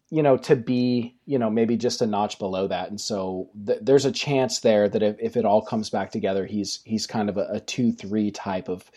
[0.09, 3.79] you know, to be you know maybe just a notch below that, and so th-
[3.81, 7.29] there's a chance there that if, if it all comes back together, he's he's kind
[7.29, 8.89] of a, a two three type of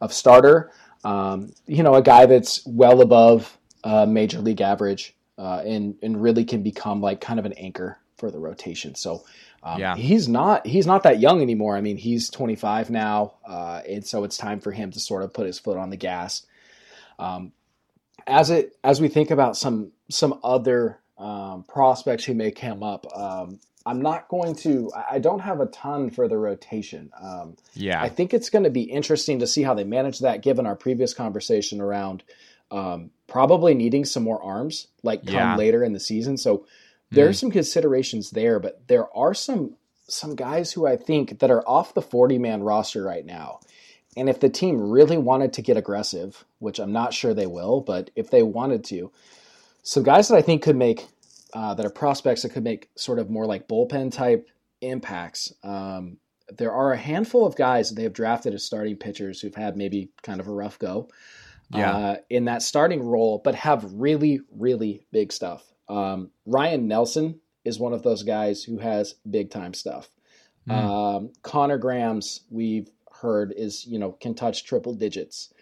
[0.00, 0.72] of starter.
[1.04, 6.20] Um, you know, a guy that's well above uh, major league average, uh, and and
[6.20, 8.94] really can become like kind of an anchor for the rotation.
[8.94, 9.24] So.
[9.64, 9.96] Um, Yeah.
[9.96, 11.76] he's not he's not that young anymore.
[11.76, 15.32] I mean, he's 25 now, uh, and so it's time for him to sort of
[15.32, 16.46] put his foot on the gas.
[17.18, 17.52] Um,
[18.26, 23.06] as it as we think about some some other um, prospects who may come up,
[23.16, 24.90] um, I'm not going to.
[25.10, 27.10] I don't have a ton for the rotation.
[27.20, 28.02] Um, Yeah.
[28.02, 30.76] I think it's going to be interesting to see how they manage that, given our
[30.76, 32.22] previous conversation around
[32.70, 35.56] um, probably needing some more arms, like come Yeah.
[35.56, 36.36] later in the season.
[36.38, 36.66] So
[37.10, 37.36] there are Mm.
[37.40, 39.76] some considerations there, but there are some
[40.06, 43.60] some guys who I think that are off the 40 man roster right now.
[44.18, 47.80] And if the team really wanted to get aggressive, which I'm not sure they will,
[47.80, 49.10] but if they wanted to,
[49.82, 51.06] some guys that I think could make
[51.54, 54.48] uh, that are prospects that could make sort of more like bullpen type
[54.82, 55.52] impacts.
[55.62, 56.18] Um,
[56.54, 59.76] there are a handful of guys that they have drafted as starting pitchers who've had
[59.76, 61.08] maybe kind of a rough go
[61.70, 61.90] yeah.
[61.96, 65.64] uh, in that starting role, but have really, really big stuff.
[65.88, 70.08] Um, Ryne Nelson is one of those guys who has big time stuff.
[70.68, 70.72] Mm.
[70.72, 75.52] Um, Conor Grammes, we've heard, is you know can touch triple digits.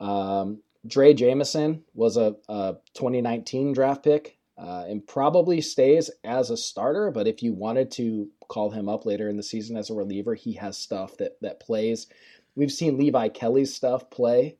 [0.00, 6.56] Um, Drey Jameson was a, a 2019 draft pick uh, and probably stays as a
[6.56, 7.10] starter.
[7.10, 10.34] But if you wanted to call him up later in the season as a reliever,
[10.34, 12.08] he has stuff that that plays.
[12.54, 14.56] We've seen Levi Kelly's stuff play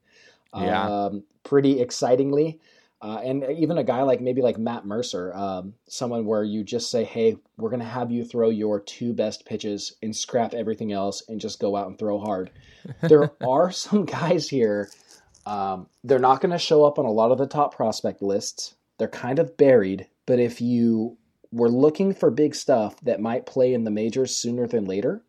[0.54, 0.88] yeah.
[0.88, 2.60] um, pretty excitingly.
[3.02, 6.88] Uh, and even a guy like maybe like Matt Mercer, um, someone where you just
[6.88, 10.92] say, "Hey, we're going to have you throw your two best pitches and scrap everything
[10.92, 12.52] else and just go out and throw hard."
[13.00, 14.88] there are some guys here.
[15.44, 18.76] Um, they're not going to show up on a lot of the top prospect lists.
[18.98, 21.18] They're kind of buried, but if you
[21.50, 25.24] were looking for big stuff that might play in the majors sooner than later,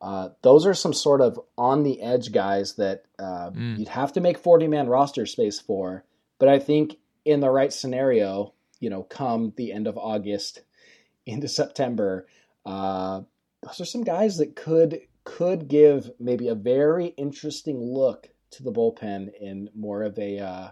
[0.00, 3.78] uh, those are some sort of on the edge guys that uh, mm.
[3.78, 6.04] you'd have to make 40 man roster space for.
[6.38, 10.60] But I think in the right scenario, you know, come the end of August
[11.26, 12.26] into September,
[12.64, 13.22] uh,
[13.62, 18.72] those are some guys that could could give maybe a very interesting look to the
[18.72, 20.68] bullpen in more of a uh,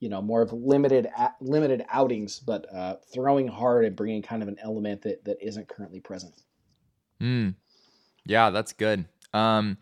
[0.00, 1.08] you know more of limited
[1.40, 5.68] limited outings, but uh, throwing hard and bringing kind of an element that that isn't
[5.68, 6.42] currently present.
[7.20, 7.50] Hmm.
[8.24, 9.06] Yeah, that's good.
[9.32, 9.78] Um,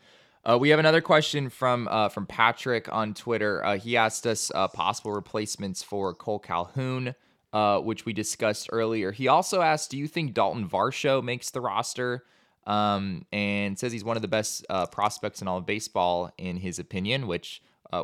[0.49, 3.64] uh, we have another question from uh, from Patrick on Twitter.
[3.64, 7.14] Uh, he asked us uh, possible replacements for Kole Calhoun,
[7.53, 9.11] uh, which we discussed earlier.
[9.11, 12.24] He also asked, "Do you think Dalton Varsho makes the roster?"
[12.64, 16.57] Um, and says he's one of the best uh, prospects in all of baseball, in
[16.59, 17.62] his opinion, which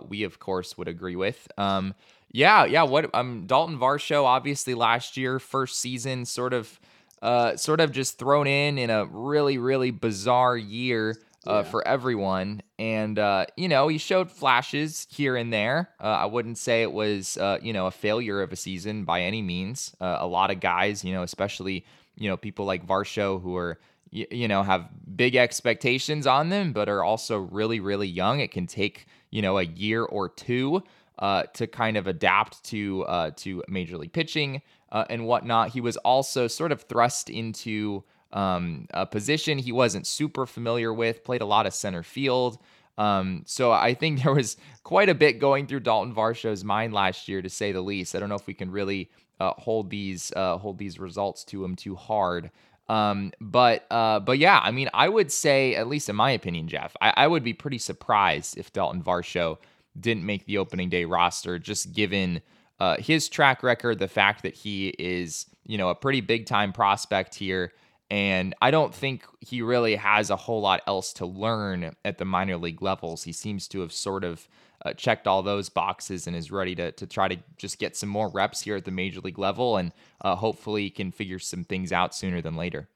[0.09, 1.47] we of course would agree with.
[1.59, 1.95] Um,
[2.31, 2.83] yeah, yeah.
[2.85, 6.81] What um, Dalton Varsho, obviously last year, first season, sort of
[7.21, 11.17] uh, sort of just thrown in in a really, really bizarre year
[11.47, 11.63] uh, yeah.
[11.63, 12.63] for everyone.
[12.79, 15.91] And, uh, you know, he showed flashes here and there.
[16.01, 19.23] Uh, I wouldn't say it was, uh, you know, a failure of a season by
[19.23, 19.95] any means.
[20.01, 21.85] Uh, a lot of guys, you know, especially,
[22.17, 23.79] you know, people like Varsho who are,
[24.11, 28.41] you, you know, have big expectations on them, but are also really, really young.
[28.41, 30.83] It can take, you know, a year or two.
[31.19, 35.69] Uh, to kind of adapt to uh, to major league pitching, uh, and whatnot.
[35.69, 38.03] He was also sort of thrust into
[38.33, 42.59] um, a position he wasn't super familiar with, played a lot of center field.
[42.99, 47.29] Um, so I think there was quite a bit going through Dalton Varsho's mind last
[47.29, 48.15] year, to say the least.
[48.15, 49.11] I don't know if we can really
[49.41, 52.51] uh, hold these uh, hold these results to him too hard.
[52.89, 56.69] Um, but uh, but yeah, I mean, I would say, at least in my opinion,
[56.69, 59.59] Jeff, I, I would be pretty surprised if Dalton Varsho
[59.99, 62.43] didn't make the opening day roster, just given
[62.81, 66.73] uh, his track record, the fact that he is, you know, a pretty big time
[66.73, 67.73] prospect here.
[68.13, 72.27] And I don't think he really has a whole lot else to learn at the
[72.27, 73.23] minor league levels.
[73.23, 74.47] He seems to have sort of
[74.85, 78.11] uh, checked all those boxes and is ready to, to try to just get some
[78.11, 81.91] more reps here at the major league level and uh, hopefully can figure some things
[81.91, 82.87] out sooner than later.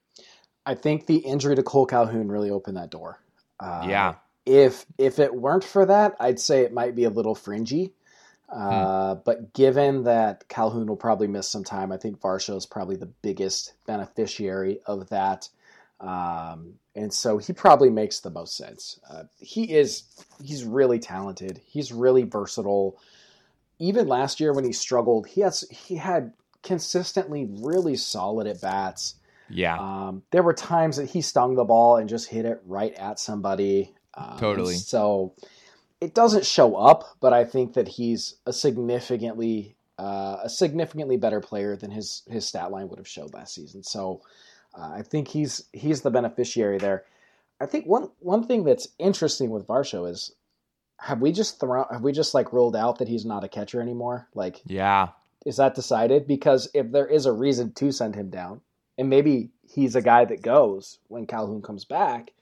[0.67, 3.19] I think the injury to Kole Calhoun really opened that door.
[3.59, 4.17] Uh, yeah.
[4.45, 7.95] If if it weren't for that, I'd say it might be a little fringy.
[8.49, 8.59] Hmm.
[8.59, 12.97] Uh, But given that Calhoun will probably miss some time, I think Varsho is probably
[12.97, 15.49] the biggest beneficiary of that.
[16.01, 19.01] Um, and so he probably makes the most sense.
[19.11, 20.05] Uh, he is
[20.43, 21.61] he's really talented.
[21.65, 22.99] He's really versatile.
[23.79, 26.33] Even last year when he struggled, he has he had
[26.63, 29.15] consistently really solid at bats.
[29.49, 29.77] Yeah.
[29.79, 33.19] Um, there were times that he stung the ball and just hit it right at
[33.19, 33.95] somebody.
[34.15, 34.75] Um, totally.
[34.75, 35.35] So
[36.01, 41.41] it doesn't show up, but I think that he's a significantly uh, a significantly better
[41.41, 43.83] player than his his stat line would have showed last season.
[43.83, 44.21] So
[44.75, 47.05] uh, I think he's he's the beneficiary there.
[47.61, 50.33] I think one one thing that's interesting with Varsho is
[51.01, 53.81] have we just thrown have we just like ruled out that he's not a catcher
[53.81, 54.29] anymore?
[54.35, 55.09] Like yeah,
[55.47, 56.27] is that decided?
[56.27, 58.61] Because if there is a reason to send him down,
[58.99, 62.33] and maybe he's a guy that goes when Calhoun comes back,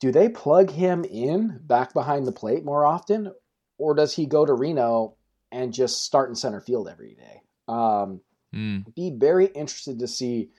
[0.00, 3.32] do they plug him in back behind the plate more often,
[3.78, 5.16] or does he go to Reno
[5.52, 7.42] and just start in center field every day?
[7.68, 8.20] Um,
[8.54, 8.94] mm.
[8.94, 10.50] Be very interested to see,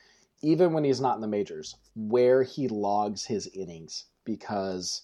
[0.41, 5.01] even when he's not in the majors, where he logs his innings because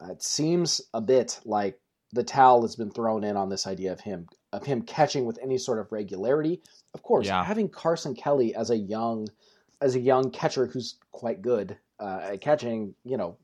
[0.00, 1.78] uh, it seems a bit like
[2.12, 5.38] the towel has been thrown in on this idea of him of him catching with
[5.42, 6.62] any sort of regularity.
[6.94, 7.44] Of course, yeah.
[7.44, 9.28] having Carson Kelly as a young
[9.80, 13.38] as a young catcher who's quite good uh, at catching, you know,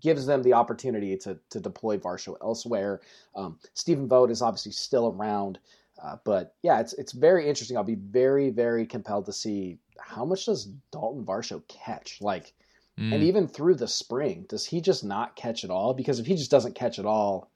[0.00, 3.00] gives them the opportunity to to deploy Varsho elsewhere.
[3.34, 5.58] Um, Stephen Vogt is obviously still around,
[6.02, 7.76] uh, but yeah, it's it's very interesting.
[7.76, 12.52] I'll be very very compelled to see how much does Dalton Varsho catch, like,
[12.98, 13.12] mm.
[13.12, 15.94] and even through the spring, does he just not catch at all?
[15.94, 17.50] Because if he just doesn't catch at all,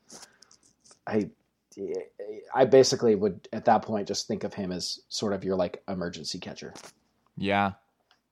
[1.07, 1.30] I
[2.55, 5.82] I basically would at that point just think of him as sort of your like
[5.89, 6.74] emergency catcher.
[7.37, 7.72] Yeah.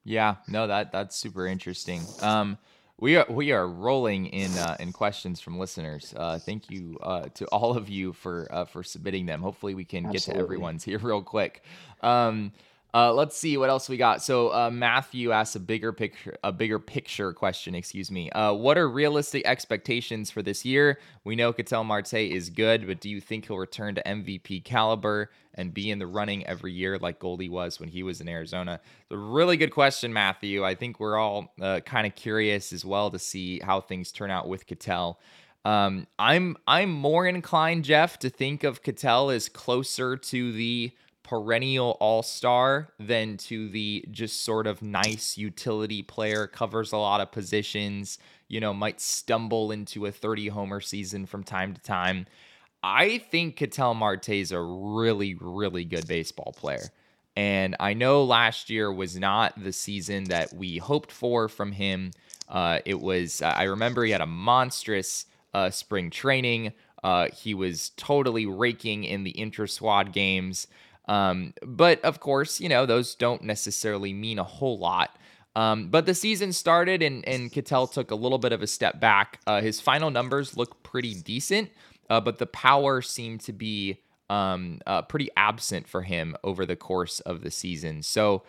[0.04, 2.02] Yeah, no that that's super interesting.
[2.20, 2.58] Um
[3.02, 6.14] we are we are rolling in uh, in questions from listeners.
[6.16, 9.42] Uh, thank you uh, to all of you for uh, for submitting them.
[9.42, 10.32] Hopefully, we can Absolutely.
[10.34, 11.64] get to everyone's here real quick.
[12.00, 12.52] Um,
[12.94, 14.22] uh, let's see what else we got.
[14.22, 17.74] So uh, Matthew asks a bigger picture, a bigger picture question.
[17.74, 18.30] Excuse me.
[18.30, 20.98] Uh, what are realistic expectations for this year?
[21.24, 25.30] We know Ketel Marte is good, but do you think he'll return to MVP caliber
[25.54, 28.80] and be in the running every year like Goldie was when he was in Arizona?
[28.84, 30.62] It's a really good question, Matthew.
[30.62, 34.30] I think we're all uh, kind of curious as well to see how things turn
[34.30, 35.18] out with Ketel.
[35.64, 40.92] Um, I'm I'm more inclined, Jeff, to think of Ketel as closer to the
[41.22, 47.20] perennial all star than to the just sort of nice utility player, covers a lot
[47.20, 48.18] of positions,
[48.48, 52.26] you know, might stumble into a 30 homer season from time to time.
[52.82, 56.90] I think Ketel Marte is a really, really good baseball player.
[57.36, 62.10] And I know last year was not the season that we hoped for from him.
[62.48, 66.72] Uh, it was, I remember he had a monstrous uh, spring training.
[67.02, 70.66] Uh, he was totally raking in the intra squad games.
[71.08, 75.16] Um, but of course, you know, those don't necessarily mean a whole lot.
[75.54, 79.00] Um, but the season started and, and Ketel took a little bit of a step
[79.00, 79.40] back.
[79.46, 81.70] Uh, his final numbers look pretty decent,
[82.08, 84.00] uh, but the power seemed to be
[84.30, 88.02] um, uh, pretty absent for him over the course of the season.
[88.02, 88.44] So,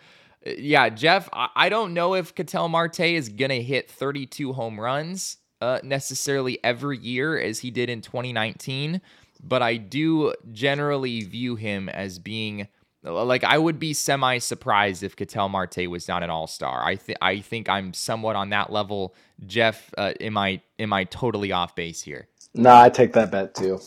[0.46, 4.80] uh, yeah, Jeff, I, don't know if Ketel Marte is going to hit 32 home
[4.80, 9.02] runs uh, necessarily every year as he did in 2019
[9.42, 12.68] but I do generally view him as being
[13.02, 16.82] like I would be semi surprised if Ketel Marte was not an All Star.
[16.84, 19.14] I think I think I'm somewhat on that level.
[19.46, 22.28] Jeff, uh, am I am I totally off base here?
[22.54, 23.80] No, I take that bet too.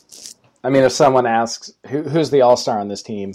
[0.63, 3.33] I mean, if someone asks Who, who's the All Star on this team,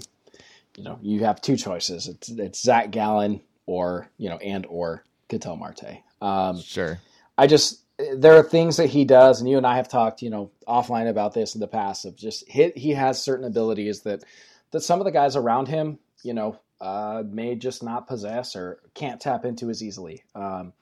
[0.77, 2.07] you know, you have two choices.
[2.07, 6.01] It's it's Zac Gallen or you know, and or Ketel Marte.
[6.21, 6.99] Um, sure.
[7.37, 10.29] I just there are things that he does, and you and I have talked, you
[10.29, 12.05] know, offline about this in the past.
[12.05, 14.23] Of just hit, he has certain abilities that
[14.71, 18.79] that some of the guys around him, you know, uh, may just not possess or
[18.93, 20.23] can't tap into as easily.
[20.35, 20.73] Um,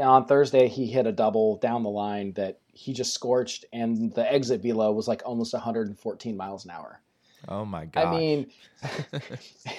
[0.00, 4.30] on Thursday, he hit a double down the line that he just scorched, and the
[4.30, 7.00] exit velo was like almost 114 miles an hour.
[7.46, 8.06] Oh my god!
[8.06, 8.50] I mean,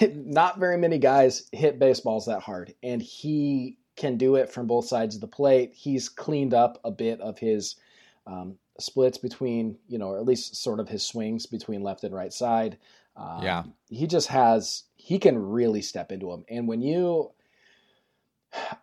[0.14, 4.86] not very many guys hit baseballs that hard, and he can do it from both
[4.86, 5.72] sides of the plate.
[5.74, 7.76] He's cleaned up a bit of his
[8.26, 12.14] um, splits between, you know, or at least sort of his swings between left and
[12.14, 12.78] right side.
[13.14, 13.64] Um, yeah.
[13.90, 16.46] He just has, he can really step into them.
[16.48, 17.32] And when you,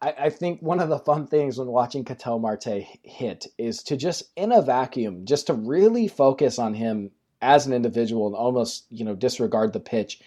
[0.01, 3.97] I, I, think one of the fun things when watching Ketel Marte hit is to
[3.97, 7.09] just, in a vacuum, just to really focus on him
[7.41, 10.21] as an individual and almost, you know, disregard the pitch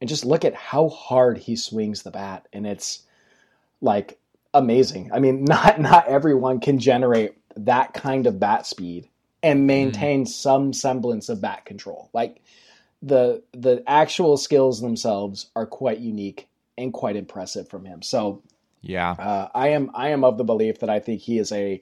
[0.00, 2.48] and just look at how hard he swings the bat.
[2.52, 3.02] And it's
[3.80, 4.18] like
[4.54, 5.10] amazing.
[5.12, 9.08] I mean, not not everyone can generate that kind of bat speed
[9.42, 10.28] and maintain mm.
[10.28, 12.10] some semblance of bat control.
[12.12, 12.42] Like
[13.02, 16.48] the the actual skills themselves are quite unique
[16.78, 18.02] and quite impressive from him.
[18.02, 18.42] So
[18.80, 21.80] yeah, uh, I am I am of the belief that I think he is a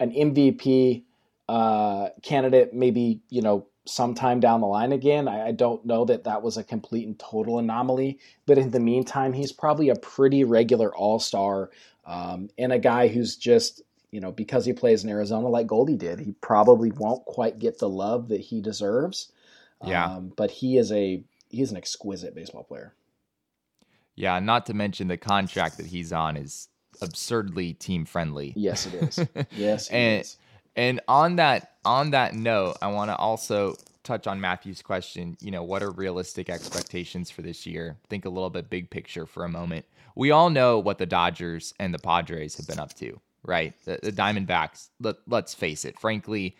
[0.00, 1.02] an MVP
[1.48, 2.74] uh, candidate.
[2.74, 5.28] Maybe you know sometime down the line again.
[5.28, 8.80] I, I, don't know that that was a complete and total anomaly, but in the
[8.80, 11.70] meantime, he's probably a pretty regular all star
[12.08, 15.96] um, and a guy who's just, you know, because he plays in Arizona like Goldie
[15.96, 19.30] did, he probably won't quite get the love that he deserves.
[19.84, 20.06] Yeah.
[20.06, 22.94] Um, but he is a he's an exquisite baseball player.
[24.16, 26.68] Yeah, not to mention the contract that he's on is
[27.00, 28.54] absurdly team friendly.
[28.56, 29.46] Yes, it is.
[29.52, 30.36] Yes, and is.
[30.74, 33.76] and on that on that note, I want to also
[34.08, 35.36] touch on Matthew's question.
[35.40, 37.96] You know, what are realistic expectations for this year?
[38.08, 39.84] Think a little bit big picture for a moment
[40.18, 43.72] we all know what the Dodgers and the Padres have been up to, right?
[43.84, 46.56] The, the Diamondbacks, let, us face it, frankly,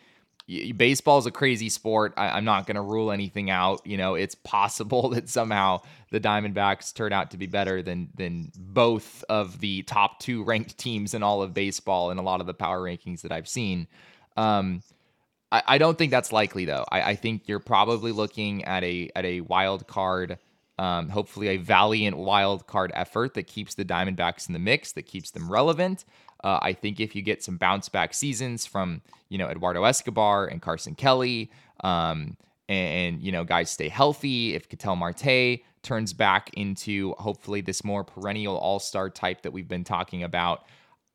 [0.76, 2.14] baseball is a crazy sport.
[2.16, 3.84] I, am not going to rule anything out.
[3.84, 5.80] You know, it's possible that somehow
[6.12, 10.78] the Diamondbacks turn out to be better than than both of the top two ranked
[10.78, 13.88] teams in all of baseball in a lot of the power rankings that I've seen.
[14.36, 14.82] Um,
[15.50, 16.84] I, don't think that's likely though.
[16.90, 20.38] I, I think you're probably looking at a at a wild card
[20.78, 25.06] Um, hopefully, a valiant wild card effort that keeps the Diamondbacks in the mix, that
[25.06, 26.04] keeps them relevant.
[26.44, 30.46] Uh, I think if you get some bounce back seasons from you know Eduardo Escobar
[30.46, 31.50] and Carson Kelly,
[31.82, 32.36] um,
[32.68, 37.82] and, and, you know guys stay healthy, if Ketel Marte turns back into hopefully this
[37.82, 40.64] more perennial All Star type that we've been talking about,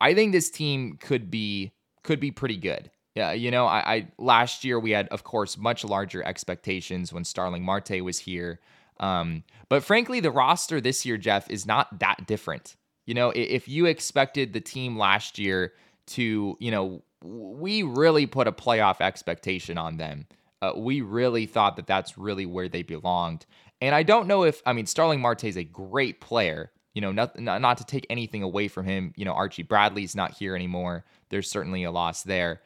[0.02, 1.72] I think this team could be
[2.04, 2.92] could be pretty good.
[3.16, 7.24] Yeah, you know, I, I last year we had, of course, much larger expectations when
[7.24, 8.60] Starling Marte was here.
[9.00, 12.76] Um, but frankly, the roster this year, Jeff, is not that different.
[13.06, 15.74] You know, if you expected the team last year
[16.08, 20.26] to, you know, we really put a playoff expectation on them.
[20.62, 23.46] Uh, we really thought that that's really where they belonged.
[23.82, 26.72] And I don't know if, I mean, Starling Marte is a great player.
[26.94, 29.14] You know, not, not, not to take anything away from him.
[29.16, 31.04] You know, Archie Bradley's not here anymore.
[31.30, 32.62] There's certainly a loss there.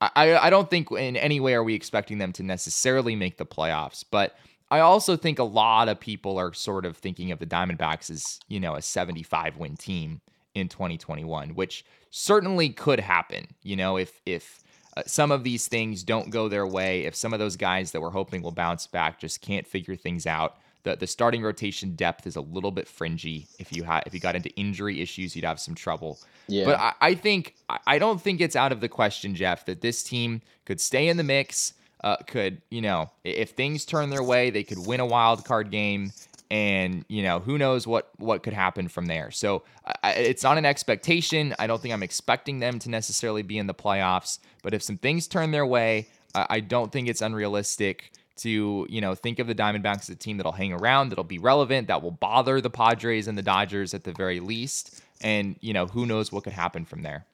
[0.00, 3.44] I, I don't think in any way are we expecting them to necessarily make the
[3.44, 4.36] playoffs, but
[4.70, 8.40] I also think a lot of people are sort of thinking of the Diamondbacks as,
[8.48, 10.20] you know, a 75 win team
[10.54, 13.48] in 2021, which certainly could happen.
[13.62, 14.62] You know, if if
[14.96, 18.00] uh, some of these things don't go their way, if some of those guys that
[18.00, 22.26] we're hoping will bounce back just can't figure things out, the the starting rotation depth
[22.26, 23.46] is a little bit fringy.
[23.58, 26.18] If you had if you got into injury issues, you'd have some trouble.
[26.48, 26.64] Yeah.
[26.64, 27.54] But I, I think
[27.86, 31.16] I don't think it's out of the question, Jeff, that this team could stay in
[31.16, 35.06] the mix uh, could, you know, if things turn their way, they could win a
[35.06, 36.12] wild card game,
[36.50, 39.30] and you know, who knows what what could happen from there.
[39.30, 39.62] So
[40.02, 41.54] I, it's not an expectation.
[41.58, 44.96] I don't think I'm expecting them to necessarily be in the playoffs, but if some
[44.96, 48.12] things turn their way, I, I don't think it's unrealistic
[48.42, 51.38] to you know think of the Diamondbacks as a team that'll hang around, that'll be
[51.38, 55.72] relevant, that will bother the Padres and the Dodgers at the very least, and you
[55.72, 57.26] know, who knows what could happen from there.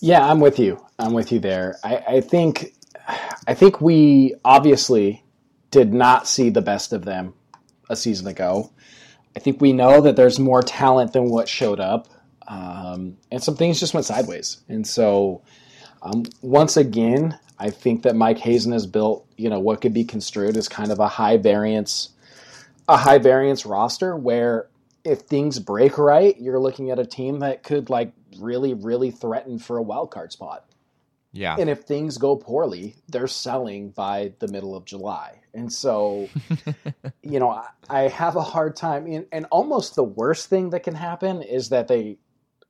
[0.00, 0.84] Yeah, I'm with you.
[0.98, 1.78] I'm with you there.
[1.84, 2.74] I, I think
[3.46, 5.22] I think we obviously
[5.70, 7.34] did not see the best of them
[7.88, 8.70] a season ago.
[9.36, 12.08] I think we know that there's more talent than what showed up,
[12.46, 14.60] um, and some things just went sideways.
[14.68, 15.42] And so,
[16.02, 20.04] um, once again, I think that Mike Hazen has built, you know, what could be
[20.04, 22.10] construed as kind of a high variance,
[22.88, 24.66] a high variance roster where
[25.04, 29.58] if things break right, you're looking at a team that could like really, really threaten
[29.58, 30.64] for a wild card spot.
[31.32, 31.56] Yeah.
[31.58, 35.40] And if things go poorly, they're selling by the middle of July.
[35.54, 36.28] And so,
[37.22, 39.06] you know, I, I, have a hard time.
[39.06, 42.18] And, and almost the worst thing that can happen is that they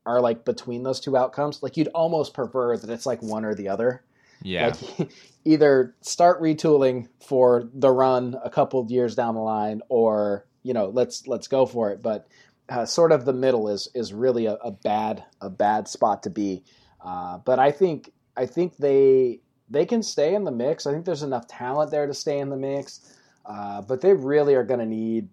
[0.05, 1.63] are like between those two outcomes.
[1.63, 4.03] Like you'd almost prefer that it's like one or the other.
[4.43, 4.75] Yeah.
[4.99, 5.11] Like
[5.45, 10.75] either start retooling for the run a couple of years down the line or, you
[10.75, 12.03] know, let's let's go for it.
[12.03, 12.27] But
[12.69, 16.31] uh, sort of the middle is is really a, a bad a bad spot to
[16.31, 16.65] be.
[17.05, 20.87] Uh, but I think I think they they can stay in the mix.
[20.87, 24.55] I think there's enough talent there to stay in the mix, uh, but they really
[24.55, 25.29] are going to need,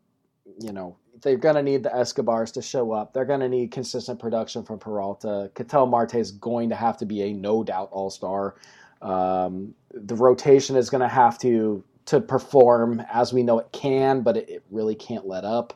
[0.59, 3.13] you know, they're going to need the Escobars to show up.
[3.13, 5.51] They're going to need consistent production from Peralta.
[5.55, 8.55] Ketel Marte is going to have to be a no doubt All Star.
[9.01, 14.22] Um, the rotation is going to have to to perform as we know it can,
[14.22, 15.74] but it, it really can't let up.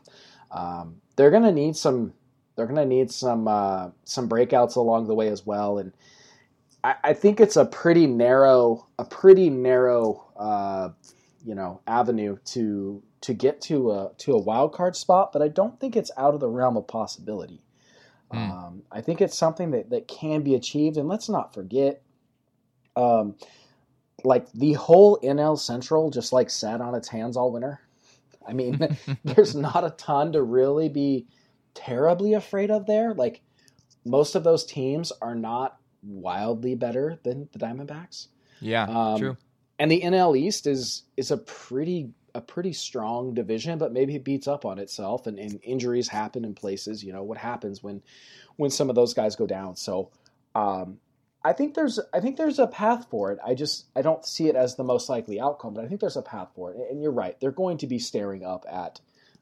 [0.52, 2.14] Um, they're going to need some.
[2.56, 5.94] They're going to need some uh, some breakouts along the way as well, and
[6.84, 10.90] I, I think it's a pretty narrow, a pretty narrow, uh,
[11.46, 15.48] you know, avenue to to get to a to a wild card spot, but I
[15.48, 17.64] don't think it's out of the realm of possibility.
[18.34, 18.52] Mm.
[18.52, 22.02] Um, I think it's something that, that can be achieved, and let's not forget,
[22.98, 23.36] um,
[24.26, 27.80] like the whole NL Central just like sat on its hands all winter.
[28.46, 31.28] I mean, there's not a ton to really be
[31.74, 33.14] terribly afraid of there.
[33.14, 33.42] Like
[34.06, 38.28] most of those teams are not wildly better than the Diamondbacks.
[38.60, 39.38] Yeah, um, true.
[39.80, 44.24] And the NL East is is a pretty a pretty strong division, but maybe it
[44.24, 47.04] beats up on itself, and, and injuries happen in places.
[47.04, 48.02] You know what happens when
[48.56, 49.76] when some of those guys go down.
[49.76, 50.12] So
[50.56, 51.00] um,
[51.44, 53.40] I think there's I think there's a path for it.
[53.46, 56.18] I just I don't see it as the most likely outcome, but I think there's
[56.18, 56.78] a path for it.
[56.90, 59.00] And you're right, they're going to be staring up at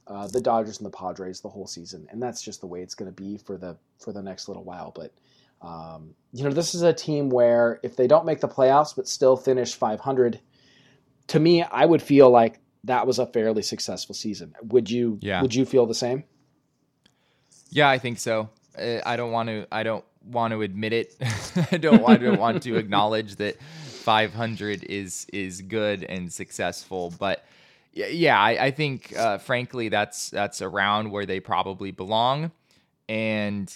[0.07, 2.95] uh, the Dodgers and the Padres the whole season, and that's just the way it's
[2.95, 4.91] going to be for the for the next little while.
[4.95, 5.13] But
[5.61, 9.07] um, you know, this is a team where if they don't make the playoffs but
[9.07, 10.39] still finish 500,
[11.27, 14.55] to me, I would feel like that was a fairly successful season.
[14.63, 15.17] Would you?
[15.21, 15.41] Yeah.
[15.41, 16.23] Would you feel the same?
[17.69, 18.49] Yeah, I think so.
[18.77, 19.67] Uh, I don't want to.
[19.71, 21.15] I don't want to admit it.
[21.71, 22.07] I don't.
[22.07, 27.13] I don't want to acknowledge that 500 is is good and successful.
[27.17, 27.45] But
[27.93, 32.51] yeah, I, I think uh, frankly that's that's around where they probably belong.
[33.07, 33.75] And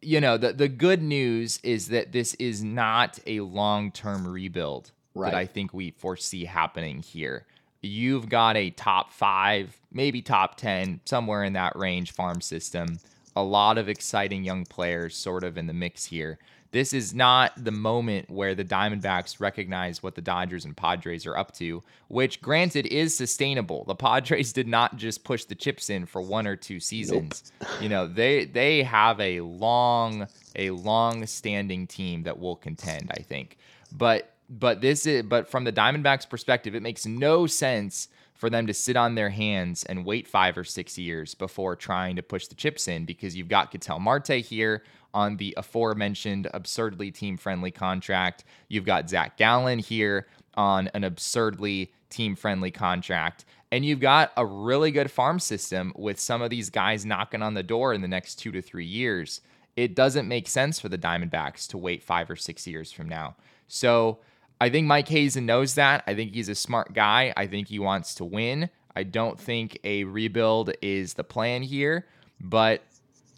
[0.00, 4.92] you know, the the good news is that this is not a long term rebuild
[5.14, 5.32] right.
[5.32, 7.46] that I think we foresee happening here.
[7.82, 12.98] You've got a top five, maybe top 10, somewhere in that range farm system.
[13.36, 16.38] A lot of exciting young players sort of in the mix here.
[16.70, 21.36] This is not the moment where the Diamondbacks recognize what the Dodgers and Padres are
[21.36, 23.84] up to, which granted is sustainable.
[23.84, 27.52] The Padres did not just push the chips in for one or two seasons.
[27.60, 27.70] Nope.
[27.80, 30.26] You know, they they have a long
[30.56, 33.56] a long standing team that will contend, I think.
[33.90, 38.66] But but this is but from the Diamondbacks perspective, it makes no sense for them
[38.68, 42.46] to sit on their hands and wait five or six years before trying to push
[42.46, 47.72] the chips in because you've got Ketel Marte here on the aforementioned absurdly team friendly
[47.72, 48.44] contract.
[48.68, 53.44] You've got Zac Gallen here on an absurdly team friendly contract.
[53.70, 57.54] And you've got a really good farm system with some of these guys knocking on
[57.54, 59.40] the door in the next two to three years.
[59.76, 63.36] It doesn't make sense for the Diamondbacks to wait five or six years from now.
[63.66, 64.18] So
[64.60, 66.02] I think Mike Hazen knows that.
[66.06, 67.32] I think he's a smart guy.
[67.36, 68.70] I think he wants to win.
[68.96, 72.06] I don't think a rebuild is the plan here,
[72.40, 72.82] but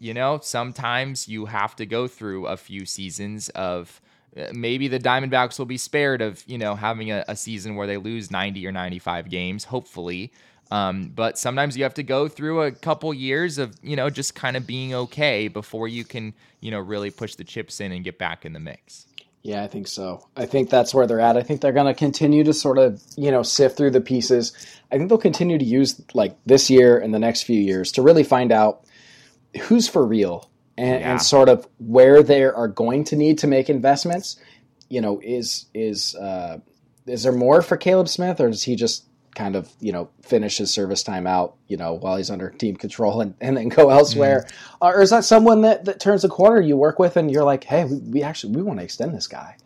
[0.01, 4.01] you know, sometimes you have to go through a few seasons of
[4.37, 7.87] uh, maybe the Diamondbacks will be spared of, you know, having a, a season where
[7.87, 10.33] they lose 90 or 95 games, hopefully.
[10.71, 14.35] Um, but sometimes you have to go through a couple years of, you know, just
[14.35, 18.05] kind of being okay before you can, you know, really push the chips in and
[18.05, 19.07] get back in the mix.
[19.43, 20.27] Yeah, I think so.
[20.37, 21.37] I think that's where they're at.
[21.37, 24.53] I think they're going to continue to sort of, you know, sift through the pieces.
[24.93, 28.03] I think they'll continue to use like this year and the next few years to
[28.03, 28.85] really find out
[29.63, 31.13] who's for real and, yeah.
[31.13, 34.37] and, sort of where they are going to need to make investments.
[34.91, 36.59] You know, is is uh,
[37.07, 39.05] is there more for Caleb Smith, or does he just
[39.35, 42.77] kind of you know finish his service time out you know while he's under team
[42.77, 44.77] control and, and then go elsewhere mm.
[44.81, 47.65] or is that someone that, that turns the corner you work with and you're like
[47.65, 49.57] hey we, we actually we want to extend this guy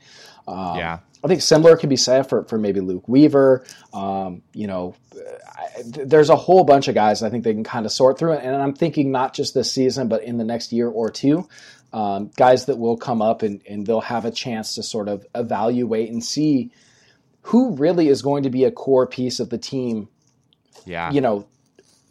[0.47, 3.65] um, yeah I think similar can be said for, for maybe Luke Weaver.
[3.95, 7.87] Um, you know, I, there's a whole bunch of guys I think they can kind
[7.87, 8.35] of sort through.
[8.35, 11.49] And I'm thinking not just this season, but in the next year or two,
[11.95, 15.25] um, guys that will come up and, and they'll have a chance to sort of
[15.35, 16.73] evaluate and see
[17.45, 20.09] who really is going to be a core piece of the team.
[20.85, 21.11] Yeah.
[21.11, 21.47] You know,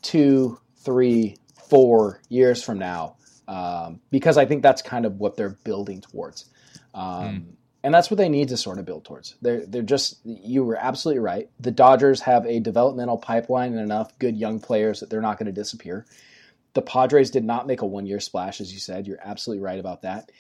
[0.02, 1.38] two, three,
[1.70, 3.18] four years from now.
[3.48, 6.46] Um, because I think that's kind of what they're building towards.
[6.94, 7.44] Um, mm
[7.84, 9.36] and that's what they need to sort of build towards.
[9.42, 11.50] They're they're just you were absolutely right.
[11.60, 15.48] The Dodgers have a developmental pipeline and enough good young players that they're not going
[15.48, 16.06] to disappear.
[16.74, 19.06] The Padres did not make a one year splash, as you said.
[19.06, 20.32] You're absolutely right about that.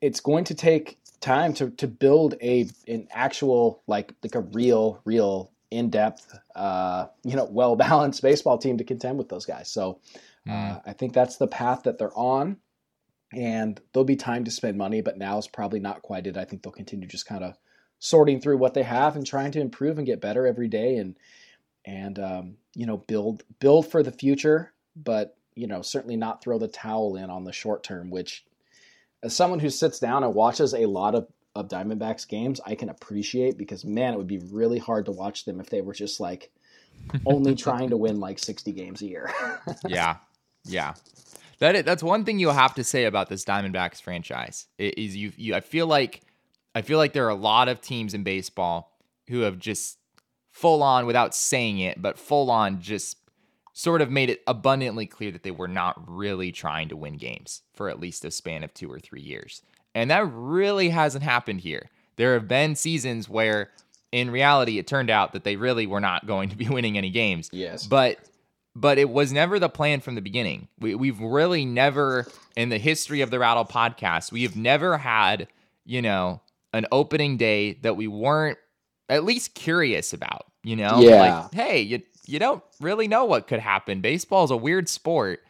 [0.00, 5.00] It's going to take time to to build a an actual like like a real
[5.04, 9.70] real in depth, uh, you know, well balanced baseball team to contend with those guys.
[9.70, 10.00] So
[10.48, 10.82] uh, mm.
[10.86, 12.58] I think that's the path that they're on
[13.34, 16.36] and there'll be time to spend money, but now is probably not quite it.
[16.36, 17.56] I think they'll continue just kind of
[17.98, 21.16] sorting through what they have and trying to improve and get better every day, and
[21.84, 26.58] and um, you know build build for the future, but you know certainly not throw
[26.58, 28.10] the towel in on the short term.
[28.10, 28.44] Which,
[29.24, 32.88] as someone who sits down and watches a lot of of Diamondbacks games, I can
[32.88, 36.20] appreciate because man, it would be really hard to watch them if they were just
[36.20, 36.50] like
[37.26, 39.32] only trying to win like 60 games a year.
[39.88, 40.16] yeah.
[40.64, 40.94] Yeah.
[41.60, 45.54] That that's one thing you'll have to say about this Diamondbacks franchise is you you
[45.54, 46.22] I feel like
[46.74, 48.98] I feel like there are a lot of teams in baseball
[49.28, 49.98] who have just
[50.50, 53.16] full on without saying it, but full on just
[53.74, 57.62] sort of made it abundantly clear that they were not really trying to win games
[57.74, 59.62] for at least a span of 2 or 3 years.
[59.94, 61.90] And that really hasn't happened here.
[62.16, 63.70] There have been seasons where
[64.12, 67.10] in reality it turned out that they really were not going to be winning any
[67.10, 67.50] games.
[67.52, 67.86] Yes.
[67.86, 68.18] But
[68.76, 70.68] but it was never the plan from the beginning.
[70.80, 75.46] We, we've really never, in the history of the Rattle podcast, we have never had,
[75.84, 76.40] you know,
[76.72, 78.58] an opening day that we weren't
[79.08, 80.98] at least curious about, you know?
[80.98, 81.20] Yeah.
[81.20, 84.00] Like, hey, you, you don't really know what could happen.
[84.00, 85.40] Baseball is a weird sport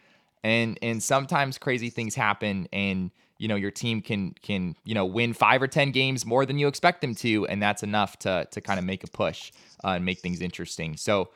[0.43, 5.05] and and sometimes crazy things happen and you know your team can can you know
[5.05, 8.47] win five or ten games more than you expect them to and that's enough to
[8.51, 9.51] to kind of make a push
[9.83, 11.29] uh, and make things interesting so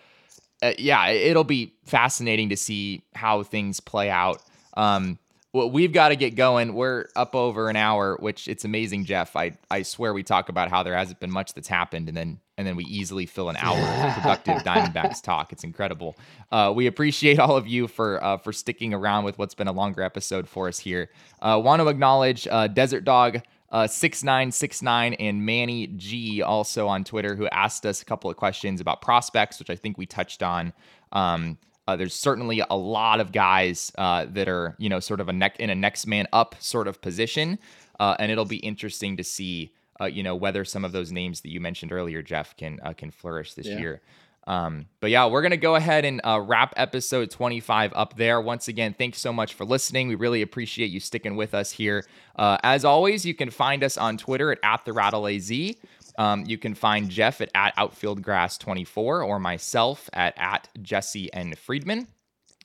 [0.61, 4.41] uh, yeah, it'll be fascinating to see how things play out.
[4.75, 5.17] Um,
[5.53, 6.73] well, we've got to get going.
[6.73, 9.35] We're up over an hour, which it's amazing, Jeff.
[9.35, 12.39] I, I swear we talk about how there hasn't been much that's happened, and then
[12.60, 15.53] and then we easily fill an hour of productive Diamondbacks talk.
[15.53, 16.18] It's incredible.
[16.51, 19.72] Uh, we appreciate all of you for uh, for sticking around with what's been a
[19.72, 21.10] longer episode for us here.
[21.41, 23.41] Uh, Want to acknowledge uh, Desert Dog
[23.72, 28.82] uh, 6969 and Manny G also on Twitter who asked us a couple of questions
[28.82, 30.74] about prospects, which I think we touched on.
[31.14, 31.57] Um,
[31.88, 35.34] uh, there's certainly a lot of guys uh, that are, you know, sort of a
[35.34, 37.57] neck in a next man up sort of position,
[37.99, 41.41] uh, and it'll be interesting to see, uh, you know, whether some of those names
[41.41, 43.79] that you mentioned earlier, Jeff, can uh, can flourish this yeah.
[43.79, 44.01] year.
[44.47, 48.41] Um, but yeah, we're going to go ahead and uh, wrap episode 25 up there.
[48.41, 50.07] Once again, thanks so much for listening.
[50.07, 52.03] We really appreciate you sticking with us here.
[52.35, 55.51] Uh, as always, you can find us on Twitter at, at the rattle az.
[56.17, 62.07] Um, you can find Jeff at, at outfieldgrass24 or myself at, at Jesse and Friedman.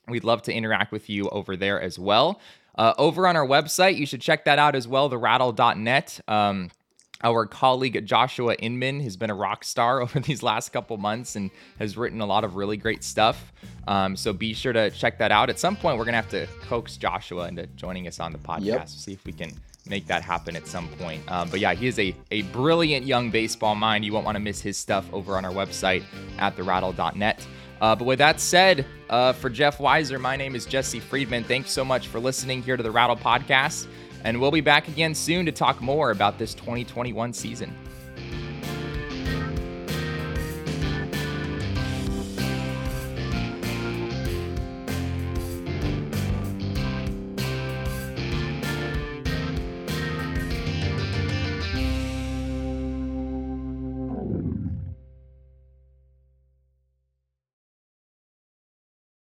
[0.07, 2.41] We'd love to interact with you over there as well.
[2.77, 6.19] Uh, over on our website, you should check that out as well, therattle.net.
[6.27, 6.69] Um,
[7.25, 11.49] our colleague Joshua Inman has been a rock star over these last couple months and
[11.79, 13.51] has written a lot of really great stuff.
[13.87, 15.49] Um, so be sure to check that out.
[15.49, 18.37] At some point, we're going to have to coax Joshua into joining us on the
[18.37, 18.63] podcast.
[18.63, 18.89] Yep.
[18.89, 19.51] See if we can
[19.87, 21.29] make that happen at some point.
[21.31, 24.05] Um, but yeah, he is a, a brilliant young baseball mind.
[24.05, 26.03] You won't want to miss his stuff over on our website
[26.37, 27.47] at therattle.net.
[27.81, 31.43] Uh, but with that said, uh, for Jeff Wiser, my name is Jesse Friedman.
[31.43, 33.87] Thanks so much for listening here to the Rattle Podcast.
[34.25, 37.71] And we'll be back again soon to talk more about this 2021 season.